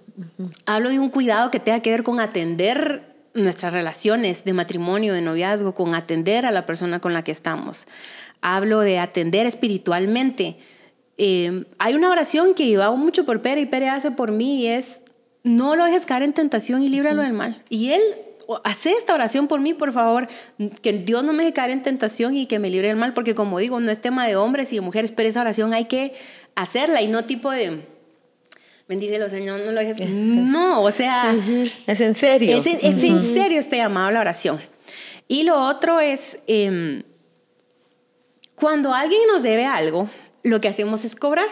Hablo 0.66 0.90
de 0.90 1.00
un 1.00 1.10
cuidado 1.10 1.52
que 1.52 1.60
tenga 1.60 1.82
que 1.82 1.90
ver 1.90 2.04
con 2.04 2.22
atender 2.22 3.16
nuestras 3.34 3.74
relaciones 3.74 4.46
de 4.46 4.54
matrimonio, 4.54 5.14
de 5.14 5.22
noviazgo, 5.22 5.74
con 5.76 5.94
atender 5.94 6.46
a 6.46 6.52
la 6.52 6.66
persona 6.66 7.02
con 7.02 7.14
la 7.14 7.22
que 7.22 7.34
estamos 7.34 7.86
hablo 8.46 8.82
de 8.82 9.00
atender 9.00 9.48
espiritualmente. 9.48 10.58
Eh, 11.18 11.66
hay 11.80 11.96
una 11.96 12.12
oración 12.12 12.54
que 12.54 12.70
yo 12.70 12.84
hago 12.84 12.96
mucho 12.96 13.26
por 13.26 13.42
Pere 13.42 13.62
y 13.62 13.66
Pere 13.66 13.90
hace 13.90 14.12
por 14.12 14.32
mí 14.32 14.62
y 14.62 14.68
es, 14.68 15.02
no 15.44 15.76
lo 15.76 15.86
dejes 15.86 16.06
caer 16.06 16.24
en 16.24 16.34
tentación 16.34 16.84
y 16.84 16.90
líbralo 16.90 17.24
del 17.24 17.34
mal. 17.34 17.64
Y 17.70 17.92
él 17.92 18.02
hace 18.64 18.92
esta 18.92 19.14
oración 19.14 19.48
por 19.48 19.60
mí, 19.60 19.74
por 19.74 19.92
favor, 19.94 20.28
que 20.82 20.94
Dios 20.94 21.24
no 21.24 21.34
me 21.34 21.44
deje 21.44 21.54
caer 21.54 21.72
en 21.72 21.82
tentación 21.82 22.36
y 22.36 22.46
que 22.46 22.60
me 22.60 22.70
libre 22.70 22.88
del 22.88 22.98
mal, 22.98 23.14
porque 23.14 23.36
como 23.36 23.60
digo, 23.60 23.80
no 23.80 23.92
es 23.92 24.02
tema 24.02 24.28
de 24.28 24.36
hombres 24.36 24.72
y 24.72 24.76
de 24.76 24.82
mujeres, 24.82 25.12
pero 25.12 25.30
esa 25.30 25.42
oración 25.42 25.74
hay 25.74 25.86
que 25.86 26.14
hacerla 26.56 27.02
y 27.02 27.08
no 27.08 27.26
tipo 27.26 27.52
de, 27.52 27.86
bendícelo 28.88 29.30
Señor, 29.30 29.62
no 29.62 29.72
lo 29.72 29.80
dejes. 29.80 30.10
No, 30.10 30.82
o 30.82 30.92
sea... 30.92 31.36
Es 31.88 32.02
en 32.02 32.16
serio. 32.16 32.58
Es, 32.58 32.66
en 32.66 33.22
serio 33.22 33.60
este 33.60 33.78
llamado 33.78 34.08
a 34.08 34.12
la 34.12 34.22
oración. 34.22 34.62
Y 35.28 35.44
lo 35.44 35.60
otro 35.60 36.00
es... 36.00 36.40
Em, 36.48 37.04
cuando 38.56 38.94
alguien 38.94 39.22
nos 39.32 39.44
debe 39.44 39.66
algo, 39.66 40.10
lo 40.44 40.62
que 40.62 40.70
hacemos 40.70 41.04
es 41.04 41.16
cobrar. 41.16 41.48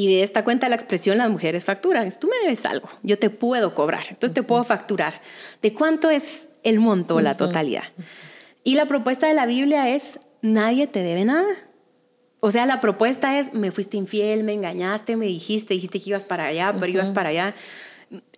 Y 0.00 0.06
de 0.06 0.22
esta 0.22 0.44
cuenta 0.44 0.70
la 0.70 0.76
expresión 0.76 1.18
las 1.18 1.28
mujeres 1.28 1.66
facturan. 1.66 2.10
Tú 2.18 2.26
me 2.26 2.38
debes 2.42 2.64
algo, 2.64 2.88
yo 3.02 3.18
te 3.18 3.28
puedo 3.28 3.74
cobrar, 3.74 4.06
entonces 4.08 4.32
te 4.32 4.42
puedo 4.42 4.64
facturar. 4.64 5.20
¿De 5.60 5.74
cuánto 5.74 6.08
es 6.08 6.48
el 6.62 6.80
monto 6.80 7.20
la 7.20 7.36
totalidad? 7.36 7.84
Y 8.64 8.76
la 8.76 8.86
propuesta 8.86 9.26
de 9.26 9.34
la 9.34 9.44
Biblia 9.44 9.90
es, 9.90 10.18
nadie 10.40 10.86
te 10.86 11.02
debe 11.02 11.26
nada. 11.26 11.52
O 12.40 12.50
sea, 12.50 12.64
la 12.64 12.80
propuesta 12.80 13.38
es, 13.38 13.52
me 13.52 13.72
fuiste 13.72 13.98
infiel, 13.98 14.42
me 14.42 14.54
engañaste, 14.54 15.16
me 15.16 15.26
dijiste, 15.26 15.74
dijiste 15.74 16.00
que 16.00 16.08
ibas 16.08 16.24
para 16.24 16.46
allá, 16.46 16.74
pero 16.80 16.90
ibas 16.90 17.10
para 17.10 17.28
allá. 17.28 17.54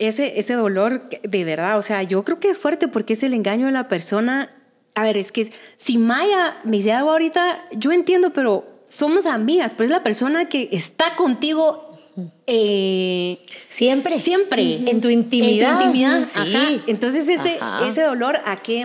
Ese, 0.01 0.41
ese 0.41 0.55
dolor, 0.55 1.09
de 1.23 1.45
verdad, 1.45 1.79
o 1.79 1.83
sea, 1.83 2.03
yo 2.03 2.25
creo 2.25 2.41
que 2.41 2.51
es 2.51 2.59
fuerte 2.59 2.89
porque 2.89 3.13
es 3.13 3.23
el 3.23 3.35
engaño 3.35 3.67
de 3.67 3.73
la 3.73 3.87
persona 3.87 4.51
a 4.95 5.05
ver, 5.05 5.17
es 5.17 5.33
que 5.33 5.53
si 5.77 5.97
Maya 5.97 6.59
me 6.65 6.77
dice 6.77 6.93
algo 6.93 7.13
ahorita, 7.13 7.65
yo 7.73 7.93
entiendo, 7.93 8.33
pero 8.33 8.72
somos 8.93 9.25
amigas, 9.25 9.73
pero 9.73 9.85
es 9.85 9.91
la 9.91 10.03
persona 10.03 10.51
que 10.51 10.69
está 10.71 11.17
contigo 11.17 11.99
eh, 12.47 13.39
siempre. 13.69 14.19
Siempre. 14.19 14.83
En 14.87 15.01
tu 15.01 15.09
intimidad. 15.09 15.71
En 15.71 15.79
tu 15.79 15.85
intimidad. 15.85 16.21
Sí. 16.21 16.83
Entonces 16.87 17.27
ese, 17.27 17.59
ese 17.89 18.03
dolor 18.03 18.39
a 18.45 18.57
qué 18.57 18.85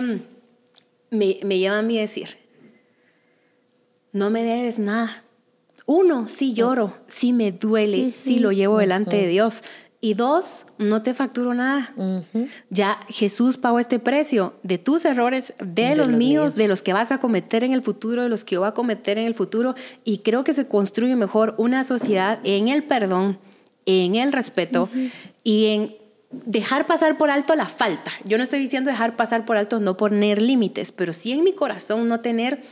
me, 1.10 1.38
me, 1.44 1.58
lleva 1.58 1.78
a 1.78 1.82
mí 1.82 1.98
a 1.98 2.02
decir, 2.02 2.38
no 4.12 4.30
me 4.30 4.42
debes 4.42 4.78
nada. 4.78 5.24
Uno, 5.84 6.28
sí 6.28 6.54
lloro, 6.54 6.94
sí 7.06 7.34
me 7.34 7.52
duele, 7.52 8.12
sí 8.14 8.38
lo 8.38 8.52
llevo 8.52 8.78
delante 8.78 9.16
de 9.16 9.26
Dios. 9.28 9.62
Y 10.00 10.14
dos, 10.14 10.66
no 10.78 11.02
te 11.02 11.12
facturo 11.12 11.54
nada. 11.54 11.92
Ya 12.70 13.00
Jesús 13.08 13.56
pagó 13.56 13.80
este 13.80 13.98
precio 13.98 14.54
de 14.62 14.78
tus 14.78 15.04
errores, 15.04 15.54
de, 15.58 15.96
los, 15.96 16.08
míos, 16.08 16.54
de 16.54 16.68
los 16.68 16.82
que 16.82 16.92
vas 16.92 17.10
a 17.10 17.18
cometer 17.18 17.64
en 17.64 17.72
el 17.72 17.82
futuro, 17.82 18.22
de 18.22 18.28
los 18.28 18.44
que 18.44 18.54
yo 18.54 18.60
voy 18.60 18.68
a 18.68 18.74
cometer 18.74 19.18
en 19.18 19.26
el 19.26 19.34
futuro. 19.34 19.74
Y 20.04 20.18
creo 20.18 20.44
que 20.44 20.54
se 20.54 20.68
construye 20.68 21.16
mejor 21.16 21.56
una 21.58 21.82
sociedad 21.82 22.38
en 22.44 22.68
el 22.68 22.84
perdón, 22.84 23.40
en 23.86 24.14
el 24.14 24.32
respeto 24.32 24.88
y 25.42 25.66
en 25.66 25.96
dejar 26.30 26.86
pasar 26.86 27.18
por 27.18 27.30
alto 27.30 27.56
la 27.56 27.66
falta. 27.66 28.12
Yo 28.24 28.38
no 28.38 28.44
estoy 28.44 28.60
diciendo 28.60 28.90
dejar 28.90 29.16
pasar 29.16 29.44
por 29.44 29.56
alto 29.56 29.80
no 29.80 29.96
poner 29.96 30.40
límites, 30.40 30.92
pero 30.92 31.12
sí 31.12 31.32
en 31.32 31.42
mi 31.42 31.54
corazón 31.54 32.06
no 32.06 32.20
tener 32.20 32.62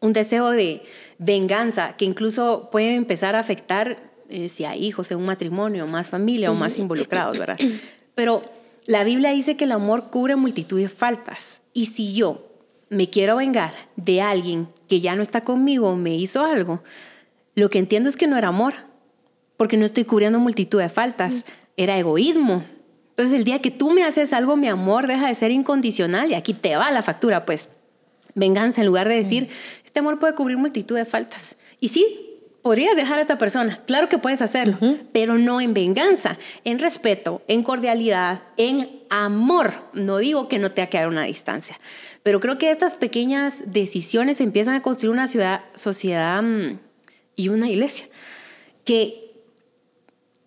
un 0.00 0.12
deseo 0.12 0.50
de 0.50 0.82
venganza 1.18 1.96
que 1.96 2.04
incluso 2.04 2.68
puede 2.70 2.94
empezar 2.94 3.34
a 3.34 3.40
afectar 3.40 4.05
eh, 4.28 4.48
si 4.48 4.64
hay 4.64 4.84
hijos 4.84 5.10
en 5.10 5.18
un 5.18 5.26
matrimonio, 5.26 5.86
más 5.86 6.08
familia 6.08 6.50
o 6.50 6.54
más 6.54 6.78
involucrados, 6.78 7.38
¿verdad? 7.38 7.58
Pero 8.14 8.42
la 8.86 9.04
Biblia 9.04 9.30
dice 9.30 9.56
que 9.56 9.64
el 9.64 9.72
amor 9.72 10.10
cubre 10.10 10.36
multitud 10.36 10.80
de 10.80 10.88
faltas. 10.88 11.60
Y 11.72 11.86
si 11.86 12.14
yo 12.14 12.46
me 12.88 13.10
quiero 13.10 13.36
vengar 13.36 13.74
de 13.96 14.22
alguien 14.22 14.68
que 14.88 15.00
ya 15.00 15.16
no 15.16 15.22
está 15.22 15.42
conmigo 15.42 15.90
o 15.90 15.96
me 15.96 16.14
hizo 16.14 16.44
algo, 16.44 16.82
lo 17.54 17.70
que 17.70 17.78
entiendo 17.78 18.08
es 18.08 18.16
que 18.16 18.26
no 18.26 18.36
era 18.36 18.48
amor, 18.48 18.74
porque 19.56 19.76
no 19.76 19.84
estoy 19.84 20.04
cubriendo 20.04 20.38
multitud 20.38 20.80
de 20.80 20.88
faltas, 20.88 21.44
era 21.76 21.98
egoísmo. 21.98 22.64
Entonces 23.10 23.34
el 23.34 23.44
día 23.44 23.60
que 23.60 23.70
tú 23.70 23.90
me 23.90 24.04
haces 24.04 24.32
algo, 24.32 24.56
mi 24.56 24.68
amor 24.68 25.06
deja 25.06 25.28
de 25.28 25.34
ser 25.34 25.50
incondicional 25.50 26.30
y 26.30 26.34
aquí 26.34 26.52
te 26.52 26.76
va 26.76 26.90
la 26.90 27.02
factura, 27.02 27.46
pues 27.46 27.70
venganza 28.34 28.82
en 28.82 28.86
lugar 28.86 29.08
de 29.08 29.16
decir, 29.16 29.48
este 29.84 30.00
amor 30.00 30.18
puede 30.18 30.34
cubrir 30.34 30.58
multitud 30.58 30.96
de 30.96 31.06
faltas. 31.06 31.56
Y 31.80 31.88
sí, 31.88 32.25
podrías 32.66 32.96
dejar 32.96 33.20
a 33.20 33.22
esta 33.22 33.38
persona, 33.38 33.80
claro 33.86 34.08
que 34.08 34.18
puedes 34.18 34.42
hacerlo, 34.42 34.76
pero 35.12 35.38
no 35.38 35.60
en 35.60 35.72
venganza, 35.72 36.36
en 36.64 36.80
respeto, 36.80 37.40
en 37.46 37.62
cordialidad, 37.62 38.42
en 38.56 39.02
amor. 39.08 39.84
No 39.92 40.18
digo 40.18 40.48
que 40.48 40.58
no 40.58 40.72
te 40.72 40.82
ha 40.82 40.88
quedado 40.88 41.08
una 41.08 41.22
distancia, 41.22 41.78
pero 42.24 42.40
creo 42.40 42.58
que 42.58 42.72
estas 42.72 42.96
pequeñas 42.96 43.62
decisiones 43.66 44.40
empiezan 44.40 44.74
a 44.74 44.82
construir 44.82 45.12
una 45.12 45.28
ciudad, 45.28 45.60
sociedad 45.74 46.42
mm, 46.42 46.80
y 47.36 47.50
una 47.50 47.70
iglesia 47.70 48.08
que 48.84 49.30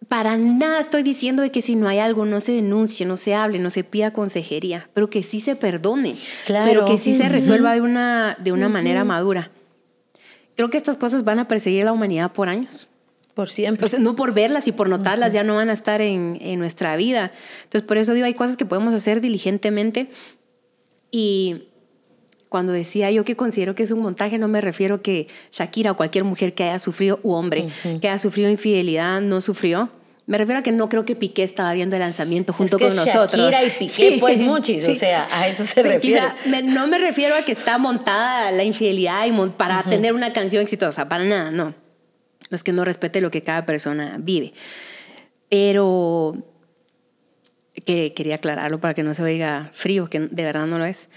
para 0.10 0.36
nada 0.36 0.82
estoy 0.82 1.03
diciendo 1.03 1.41
de 1.41 1.53
que 1.53 1.62
si 1.62 1.77
no 1.77 1.88
hay 1.88 1.99
algo 1.99 2.25
no 2.25 2.41
se 2.41 2.51
denuncie, 2.51 3.05
no 3.05 3.15
se 3.15 3.34
hable, 3.34 3.60
no 3.60 3.69
se 3.69 3.86
pida 3.86 4.12
consejería, 4.12 4.89
pero 4.93 5.10
que 5.10 5.23
sí 5.23 5.39
se 5.39 5.55
perdone, 5.55 6.15
pero 6.45 6.84
que 6.84 6.97
sí 6.97 7.13
se 7.13 7.29
resuelva 7.29 7.75
de 7.75 7.79
una, 7.79 8.38
de 8.43 8.51
una 8.51 8.67
manera 8.67 9.05
madura. 9.05 9.51
Creo 10.60 10.69
que 10.69 10.76
estas 10.76 10.98
cosas 10.98 11.24
van 11.24 11.39
a 11.39 11.48
perseguir 11.48 11.84
a 11.84 11.86
la 11.86 11.93
humanidad 11.93 12.34
por 12.34 12.50
años. 12.50 12.89
Por 13.34 13.50
siempre. 13.50 13.86
O 13.86 13.88
sea, 13.88 13.98
no 13.98 14.17
por 14.17 14.34
verlas 14.34 14.67
y 14.67 14.74
por 14.74 14.89
notarlas, 14.89 15.32
ya 15.32 15.41
no 15.41 15.56
van 15.56 15.69
a 15.69 15.72
estar 15.72 16.02
en, 16.02 16.38
en, 16.41 16.60
nuestra 16.60 16.98
vida. 16.98 17.32
Entonces, 17.63 17.88
por 17.88 17.98
eso 17.98 18.13
digo, 18.13 18.26
hay 18.26 18.34
cosas 18.34 18.58
que 18.58 18.65
podemos 18.65 18.93
hacer 18.93 19.22
diligentemente. 19.22 20.10
Y 21.12 21.69
cuando 22.50 22.74
decía 22.74 23.10
yo 23.10 23.24
que 23.24 23.38
considero 23.38 23.74
que 23.74 23.84
es 23.84 23.91
un 23.91 24.02
montaje, 24.02 24.38
no 24.38 24.50
me 24.50 24.60
refiero 24.60 25.02
que 25.02 25.30
Shakira 25.50 25.91
o 25.91 25.95
cualquier 25.95 26.26
mujer 26.26 26.54
que 26.54 26.65
haya 26.65 26.78
sufrido, 26.78 27.22
u 27.24 27.32
hombre, 27.32 27.69
que 28.02 28.10
haya 28.10 28.19
sufrido 28.19 28.50
infidelidad, 28.50 29.22
no 29.22 29.39
sufrió. 29.39 29.89
Me 30.30 30.38
refiero 30.38 30.60
a 30.60 30.62
que 30.62 30.72
no 30.72 30.89
creo 30.89 31.06
que 31.06 31.15
Piqué 31.15 31.42
estaba 31.42 31.74
viendo 31.74 31.96
el 31.96 32.02
lanzamiento 32.02 32.54
junto 32.54 32.76
es 32.76 32.84
que 32.84 32.88
con 32.88 32.96
nosotros. 32.98 33.50
Shakira 33.50 33.63
y 33.63 33.70
Piqué, 33.80 34.18
pues 34.20 34.39
muchis, 34.39 34.88
o 34.88 34.94
sea, 34.94 35.28
a 35.32 35.48
eso 35.48 35.63
se 35.63 35.82
refiere. 35.82 36.22
no 36.65 36.86
me 36.86 37.00
refiero 37.00 37.34
a 37.34 37.42
que 37.42 37.52
está 37.52 37.80
montada 37.80 38.52
la 38.52 38.63
infidelidad 38.63 39.26
y 39.26 39.32
para 39.50 39.82
tener 39.82 40.13
una 40.13 40.32
canción 40.32 40.62
exitosa, 40.62 41.10
para 41.10 41.24
nada, 41.24 41.50
no. 41.50 41.74
No 42.52 42.56
es 42.56 42.63
que 42.63 42.72
no 42.72 42.86
respete 42.86 43.22
lo 43.22 43.32
que 43.32 43.42
cada 43.42 43.65
persona 43.65 44.18
vive. 44.20 44.54
Pero 45.50 46.38
que 47.84 48.13
quería 48.13 48.36
aclararlo 48.36 48.80
para 48.80 48.94
que 48.94 49.02
no 49.02 49.15
se 49.15 49.24
oiga 49.24 49.72
frío, 49.74 50.12
que 50.12 50.20
de 50.20 50.44
verdad 50.44 50.68
no 50.68 50.78
lo 50.78 50.86
es. 50.86 51.10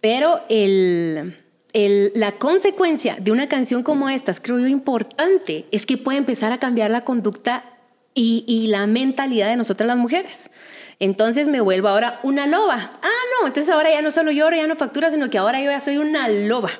Pero 0.00 0.42
el, 0.48 1.36
el, 1.72 2.12
la 2.14 2.30
consecuencia 2.30 3.16
de 3.18 3.32
una 3.32 3.48
canción 3.48 3.82
como 3.82 4.08
esta, 4.08 4.32
creo 4.34 4.60
yo 4.60 4.68
importante, 4.68 5.64
es 5.72 5.84
que 5.84 5.98
puede 5.98 6.18
empezar 6.18 6.52
a 6.52 6.58
cambiar 6.58 6.92
la 6.92 7.00
conducta 7.00 7.72
y, 8.16 8.44
y, 8.48 8.66
la 8.68 8.86
mentalidad 8.86 9.48
de 9.48 9.56
nosotras 9.56 9.86
las 9.86 9.98
mujeres. 9.98 10.50
Entonces 10.98 11.48
me 11.48 11.60
vuelvo 11.60 11.88
ahora 11.88 12.18
una 12.22 12.46
loba. 12.46 12.98
Ah, 13.02 13.24
no, 13.40 13.46
entonces 13.46 13.70
ahora 13.70 13.90
ya 13.90 14.00
no 14.00 14.10
solo 14.10 14.32
lloro, 14.32 14.56
ya 14.56 14.66
no 14.66 14.74
factura, 14.74 15.10
sino 15.10 15.28
que 15.28 15.38
ahora 15.38 15.62
yo 15.62 15.70
ya 15.70 15.80
soy 15.80 15.98
una 15.98 16.26
loba. 16.26 16.70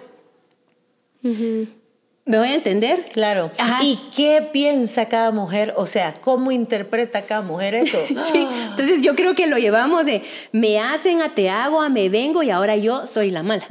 ¿Me 1.23 2.39
voy 2.39 2.49
a 2.49 2.55
entender? 2.55 3.05
Claro. 3.13 3.53
¿Y 3.83 3.99
qué 4.15 4.49
piensa 4.53 5.07
cada 5.07 5.31
mujer? 5.31 5.75
O 5.77 5.87
sea, 5.87 6.15
¿cómo 6.21 6.51
interpreta 6.51 7.23
cada 7.23 7.43
mujer 7.43 7.75
eso? 7.75 7.99
sí. 8.33 8.49
Entonces 8.71 9.01
yo 9.03 9.15
creo 9.15 9.35
que 9.35 9.47
lo 9.47 9.59
llevamos 9.59 10.07
de 10.07 10.23
me 10.53 10.81
hacen 10.81 11.21
a 11.21 11.35
te 11.35 11.51
hago, 11.51 11.83
a 11.83 11.89
me 11.89 12.09
vengo 12.09 12.43
y 12.43 12.51
ahora 12.51 12.77
yo 12.77 13.07
soy 13.07 13.31
la 13.31 13.43
mala. 13.43 13.67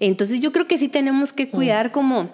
Entonces 0.00 0.40
yo 0.40 0.52
creo 0.52 0.66
que 0.66 0.78
sí 0.78 0.88
tenemos 0.88 1.32
que 1.32 1.48
cuidar 1.48 1.92
como 1.92 2.28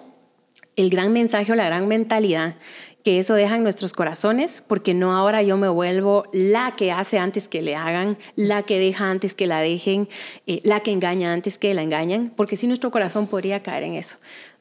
el 0.75 0.89
gran 0.89 1.13
mensaje 1.13 1.51
o 1.51 1.55
la 1.55 1.65
gran 1.65 1.87
mentalidad 1.87 2.55
que 3.03 3.19
eso 3.19 3.33
deja 3.33 3.55
en 3.55 3.63
nuestros 3.63 3.93
corazones, 3.93 4.63
porque 4.67 4.93
no 4.93 5.13
ahora 5.13 5.41
yo 5.43 5.57
me 5.57 5.69
vuelvo 5.69 6.25
la 6.31 6.71
que 6.71 6.91
hace 6.91 7.17
antes 7.17 7.47
que 7.47 7.61
le 7.61 7.75
hagan, 7.75 8.17
la 8.35 8.63
que 8.63 8.79
deja 8.79 9.09
antes 9.09 9.35
que 9.35 9.47
la 9.47 9.61
dejen, 9.61 10.07
eh, 10.47 10.59
la 10.63 10.81
que 10.81 10.91
engaña 10.91 11.33
antes 11.33 11.57
que 11.57 11.73
la 11.73 11.81
engañan, 11.81 12.31
porque 12.35 12.57
si 12.57 12.67
nuestro 12.67 12.91
corazón 12.91 13.27
podría 13.27 13.63
caer 13.63 13.83
en 13.83 13.93
eso. 13.93 14.17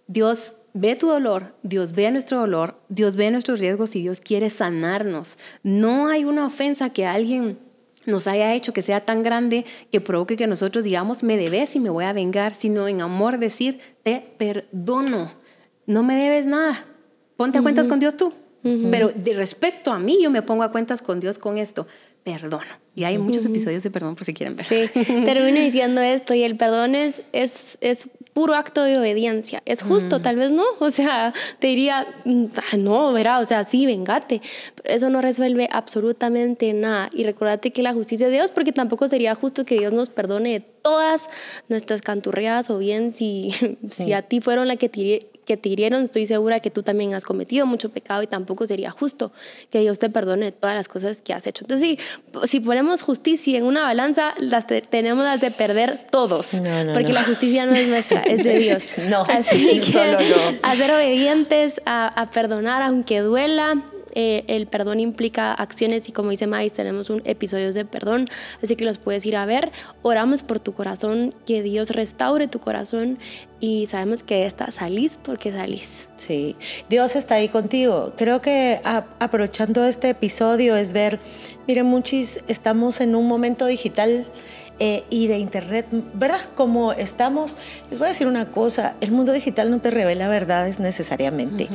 Dios 0.07 0.57
ve 0.72 0.96
tu 0.96 1.09
dolor, 1.09 1.55
Dios 1.62 1.92
ve 1.92 2.11
nuestro 2.11 2.38
dolor, 2.38 2.81
Dios 2.88 3.16
ve 3.16 3.31
nuestros 3.31 3.61
riesgos 3.61 3.94
y 3.96 4.00
Dios 4.00 4.20
quiere 4.20 4.50
sanarnos. 4.50 5.38
No 5.62 6.09
hay 6.09 6.24
una 6.24 6.46
ofensa 6.46 6.90
que 6.90 7.07
alguien 7.07 7.59
nos 8.07 8.26
haya 8.26 8.55
hecho 8.55 8.72
que 8.72 8.83
sea 8.83 9.05
tan 9.05 9.22
grande 9.22 9.66
que 9.92 10.00
provoque 10.00 10.37
que 10.37 10.46
nosotros 10.46 10.85
digamos, 10.85 11.22
me 11.22 11.37
debes 11.37 11.76
y 11.76 11.81
me 11.81 11.90
voy 11.90 12.05
a 12.05 12.12
vengar, 12.12 12.55
sino 12.55 12.88
en 12.88 13.03
amor 13.03 13.38
decir, 13.38 13.81
te 14.03 14.20
perdono, 14.38 15.33
no 15.87 16.03
me 16.03 16.14
debes 16.14 16.46
nada, 16.46 16.87
ponte 17.40 17.57
a 17.57 17.62
cuentas 17.62 17.88
con 17.88 17.98
Dios 17.98 18.18
tú. 18.18 18.35
Pero 18.62 19.11
de 19.14 19.33
respecto 19.33 19.90
a 19.90 19.98
mí, 19.98 20.18
yo 20.22 20.31
me 20.31 20.42
pongo 20.42 20.62
a 20.62 20.70
cuentas 20.70 21.00
con 21.00 21.20
Dios 21.20 21.38
con 21.38 21.57
esto, 21.57 21.87
perdono. 22.22 22.66
Y 22.94 23.05
hay 23.05 23.16
muchos 23.16 23.46
episodios 23.46 23.83
de 23.83 23.90
perdón 23.90 24.14
por 24.14 24.26
si 24.26 24.35
quieren 24.35 24.57
ver. 24.57 24.66
Sí, 24.66 24.88
termino 25.24 25.59
diciendo 25.59 26.03
esto 26.03 26.35
y 26.35 26.42
el 26.42 26.59
perdón 26.59 26.94
es, 26.94 27.22
es, 27.33 27.79
es 27.81 28.11
puro 28.35 28.55
acto 28.55 28.83
de 28.83 28.98
obediencia. 28.98 29.62
Es 29.64 29.83
justo, 29.83 30.20
tal 30.20 30.37
vez 30.37 30.50
no. 30.50 30.64
O 30.81 30.90
sea, 30.90 31.33
te 31.59 31.68
diría, 31.68 32.07
mm, 32.26 32.44
ah, 32.57 32.76
no, 32.76 33.12
verá, 33.14 33.38
o 33.38 33.44
sea, 33.46 33.64
sí, 33.64 33.87
vengate. 33.87 34.42
Pero 34.74 34.94
eso 34.94 35.09
no 35.09 35.22
resuelve 35.22 35.66
absolutamente 35.72 36.74
nada. 36.74 37.09
Y 37.14 37.24
recordate 37.24 37.72
que 37.72 37.83
la 37.83 37.94
justicia 37.94 38.26
de 38.26 38.35
Dios, 38.35 38.50
porque 38.50 38.72
tampoco 38.72 39.09
sería 39.09 39.35
justo 39.35 39.64
que 39.64 39.79
Dios 39.79 39.94
nos 39.94 40.11
perdone 40.11 40.61
todas 40.83 41.31
nuestras 41.70 42.03
canturreadas 42.03 42.68
o 42.68 42.76
bien 42.76 43.14
si, 43.14 43.53
si 43.90 44.12
a 44.12 44.20
ti 44.20 44.42
fueron 44.42 44.68
la 44.68 44.76
que 44.76 44.90
te, 44.90 45.20
que 45.51 45.57
te 45.57 45.69
hirieron, 45.69 46.05
estoy 46.05 46.27
segura 46.27 46.61
que 46.61 46.71
tú 46.71 46.85
también 46.85 47.13
has 47.13 47.25
cometido 47.25 47.67
mucho 47.67 47.89
pecado 47.89 48.23
y 48.23 48.29
tampoco 48.29 48.69
sería 48.69 48.93
justo 48.93 49.33
que 49.69 49.81
Dios 49.81 49.99
te 49.99 50.09
perdone 50.09 50.53
todas 50.53 50.77
las 50.77 50.87
cosas 50.87 51.23
que 51.23 51.33
has 51.33 51.45
hecho. 51.45 51.65
Entonces, 51.65 51.89
sí, 51.89 51.99
si 52.47 52.61
ponemos 52.61 53.03
justicia 53.03 53.59
en 53.59 53.65
una 53.65 53.83
balanza, 53.83 54.35
las 54.39 54.69
tenemos 54.69 55.25
las 55.25 55.41
de 55.41 55.51
perder 55.51 56.07
todos, 56.09 56.51
porque 56.95 57.13
la 57.13 57.25
justicia 57.25 57.67
no 57.67 57.75
es 57.75 57.89
nuestra, 57.89 58.21
es 58.21 58.45
de 58.45 58.59
Dios. 58.61 58.85
No, 59.11 59.23
Así 59.23 59.81
que 59.81 60.13
no. 60.13 60.59
a 60.63 60.77
ser 60.77 60.91
obedientes, 60.93 61.81
a, 61.85 62.07
a 62.07 62.31
perdonar 62.31 62.83
aunque 62.83 63.19
duela, 63.21 63.83
eh, 64.14 64.44
el 64.49 64.66
perdón 64.66 65.01
implica 65.01 65.53
acciones 65.53 66.09
y 66.09 66.12
como 66.12 66.31
dice 66.31 66.46
Mais, 66.46 66.73
tenemos 66.73 67.11
un 67.11 67.23
episodio 67.25 67.73
de 67.73 67.85
perdón, 67.85 68.27
así 68.62 68.77
que 68.77 68.85
los 68.85 68.99
puedes 68.99 69.25
ir 69.27 69.37
a 69.37 69.46
ver. 69.46 69.73
Oramos 70.03 70.42
por 70.42 70.61
tu 70.61 70.73
corazón, 70.73 71.35
que 71.46 71.62
Dios 71.62 71.90
restaure 71.90 72.49
tu 72.49 72.61
corazón 72.61 73.18
y 73.61 73.87
sabemos 73.87 74.23
que 74.23 74.37
de 74.37 74.46
esta 74.46 74.70
salís 74.70 75.18
porque 75.23 75.53
salís. 75.53 76.09
Sí, 76.16 76.57
Dios 76.88 77.16
está 77.16 77.37
ahí 77.37 77.49
contigo. 77.49 78.12
Creo 78.16 78.40
que 78.40 78.81
aprovechando 79.18 79.85
este 79.85 80.11
episodio 80.11 80.77
es 80.77 80.92
ver, 80.92 81.18
miren, 81.66 81.87
muchis, 81.87 82.42
estamos 82.49 83.01
en 83.01 83.14
un 83.14 83.27
momento 83.27 83.66
digital. 83.66 84.27
Eh, 84.83 85.05
y 85.11 85.27
de 85.27 85.37
internet, 85.37 85.87
¿verdad? 86.14 86.40
Como 86.55 86.94
estamos, 86.94 87.59
les 87.90 87.99
voy 87.99 88.07
a 88.07 88.09
decir 88.12 88.27
una 88.27 88.46
cosa, 88.46 88.94
el 89.03 89.12
mundo 89.12 89.33
digital 89.35 89.70
no 89.70 89.79
te 89.83 89.90
revela 89.90 90.27
verdades 90.27 90.81
necesariamente. 90.81 91.68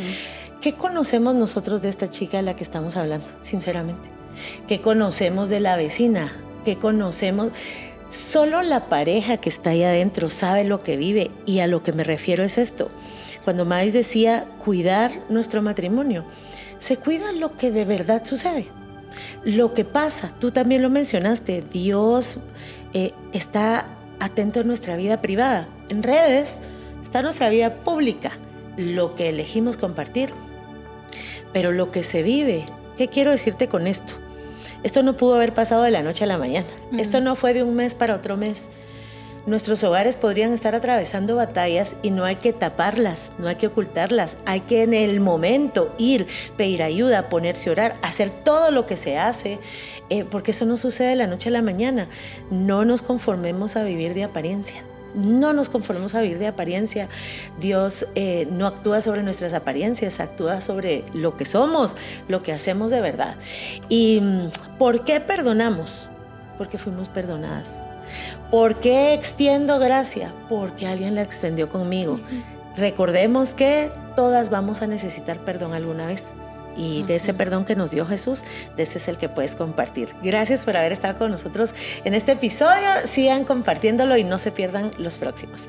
¿Qué 0.62 0.74
conocemos 0.74 1.36
nosotros 1.36 1.82
de 1.82 1.90
esta 1.90 2.08
chica 2.10 2.38
de 2.38 2.44
la 2.44 2.56
que 2.56 2.64
estamos 2.64 2.98
hablando, 2.98 3.28
sinceramente? 3.42 4.10
¿Qué 4.68 4.82
conocemos 4.82 5.50
de 5.50 5.60
la 5.60 5.76
vecina? 5.76 6.32
¿Qué 6.64 6.78
conocemos? 6.78 7.52
Solo 8.10 8.62
la 8.62 8.88
pareja 8.88 9.38
que 9.38 9.50
está 9.50 9.72
ahí 9.72 9.84
adentro 9.84 10.30
sabe 10.30 10.64
lo 10.64 10.84
que 10.84 10.98
vive 10.98 11.32
y 11.46 11.60
a 11.60 11.68
lo 11.68 11.84
que 11.84 11.92
me 11.92 12.04
refiero 12.04 12.44
es 12.44 12.58
esto. 12.58 12.90
Cuando 13.44 13.66
Mais 13.66 13.94
decía 13.94 14.46
cuidar 14.64 15.12
nuestro 15.30 15.62
matrimonio, 15.62 16.26
se 16.80 16.98
cuida 16.98 17.32
lo 17.32 17.58
que 17.58 17.72
de 17.72 17.86
verdad 17.86 18.24
sucede. 18.26 18.68
Lo 19.44 19.74
que 19.74 19.86
pasa, 19.86 20.34
tú 20.40 20.52
también 20.52 20.82
lo 20.82 20.90
mencionaste, 20.90 21.64
Dios 21.72 22.38
eh, 22.94 23.14
está 23.34 23.88
atento 24.20 24.60
a 24.60 24.64
nuestra 24.64 24.96
vida 24.98 25.22
privada. 25.22 25.68
En 25.90 26.04
redes 26.04 26.62
está 27.02 27.22
nuestra 27.22 27.50
vida 27.50 27.76
pública, 27.76 28.32
lo 28.78 29.16
que 29.16 29.30
elegimos 29.30 29.78
compartir 29.78 30.34
pero 31.56 31.72
lo 31.72 31.90
que 31.90 32.04
se 32.04 32.22
vive, 32.22 32.66
¿qué 32.98 33.08
quiero 33.08 33.32
decirte 33.32 33.70
con 33.70 33.88
esto? 33.88 34.16
Esto 34.84 35.04
no 35.04 35.16
pudo 35.16 35.36
haber 35.36 35.54
pasado 35.54 35.84
de 35.84 35.92
la 35.92 36.04
noche 36.04 36.26
a 36.26 36.28
la 36.28 36.38
mañana. 36.38 36.68
Esto 36.98 37.22
no 37.22 37.38
fue 37.38 37.54
de 37.54 37.64
un 37.64 37.76
mes 37.76 37.96
para 37.96 38.14
otro 38.14 38.36
mes. 38.36 38.70
Nuestros 39.46 39.82
hogares 39.86 40.18
podrían 40.18 40.52
estar 40.52 40.76
atravesando 40.76 41.38
batallas 41.38 41.96
y 42.04 42.12
no 42.12 42.26
hay 42.26 42.36
que 42.36 42.52
taparlas, 42.52 43.32
no 43.38 43.48
hay 43.48 43.56
que 43.56 43.68
ocultarlas. 43.68 44.36
Hay 44.46 44.60
que 44.60 44.84
en 44.84 44.94
el 44.94 45.22
momento 45.22 45.96
ir, 45.98 46.28
pedir 46.58 46.84
ayuda, 46.84 47.30
ponerse 47.30 47.70
a 47.70 47.72
orar, 47.72 47.96
hacer 48.02 48.32
todo 48.32 48.70
lo 48.70 48.86
que 48.86 48.98
se 48.98 49.18
hace, 49.18 49.60
eh, 50.10 50.26
porque 50.26 50.52
eso 50.52 50.66
no 50.66 50.76
sucede 50.76 51.08
de 51.08 51.16
la 51.16 51.28
noche 51.28 51.48
a 51.48 51.54
la 51.54 51.62
mañana. 51.62 52.10
No 52.52 52.84
nos 52.84 53.02
conformemos 53.02 53.78
a 53.78 53.86
vivir 53.86 54.14
de 54.14 54.26
apariencia. 54.26 54.84
No 55.16 55.54
nos 55.54 55.70
conformemos 55.70 56.16
a 56.16 56.22
vivir 56.22 56.40
de 56.40 56.48
apariencia. 56.48 57.10
Dios 57.60 58.08
eh, 58.16 58.48
no 58.52 58.68
actúa 58.68 59.02
sobre 59.02 59.24
nuestras 59.24 59.54
apariencias, 59.54 60.20
actúa 60.20 60.62
sobre 60.62 61.04
lo 61.14 61.38
que 61.38 61.46
somos, 61.46 61.98
lo 62.28 62.44
que 62.44 62.52
hacemos 62.54 62.92
de 62.92 63.02
verdad. 63.02 63.36
¿Y 63.90 64.20
mm, 64.22 64.78
por 64.78 65.04
qué 65.04 65.20
perdonamos? 65.20 66.10
Porque 66.58 66.78
fuimos 66.78 67.10
perdonadas. 67.10 67.84
¿Por 68.52 68.80
qué 68.80 69.14
extiendo 69.14 69.80
gracia? 69.80 70.34
Porque 70.50 70.88
alguien 70.88 71.16
la 71.16 71.22
extendió 71.22 71.70
conmigo. 71.70 72.20
Recordemos 72.78 73.54
que 73.54 73.92
todas 74.16 74.50
vamos 74.50 74.82
a 74.82 74.88
necesitar 74.88 75.40
perdón 75.40 75.74
alguna 75.74 76.08
vez 76.08 76.34
y 76.76 77.04
de 77.04 77.18
ese 77.18 77.34
perdón 77.34 77.66
que 77.66 77.76
nos 77.76 77.92
dio 77.92 78.06
Jesús, 78.06 78.44
de 78.76 78.84
ese 78.84 78.98
es 78.98 79.08
el 79.08 79.18
que 79.18 79.30
puedes 79.30 79.56
compartir. 79.56 80.10
Gracias 80.22 80.64
por 80.64 80.78
haber 80.78 80.92
estado 80.92 81.18
con 81.18 81.32
nosotros 81.32 81.74
en 82.04 82.14
este 82.14 82.34
episodio. 82.34 83.06
Sigan 83.06 83.46
compartiéndolo 83.46 84.18
y 84.18 84.24
no 84.24 84.38
se 84.38 84.52
pierdan 84.52 84.92
los 84.98 85.18
próximos. 85.18 85.68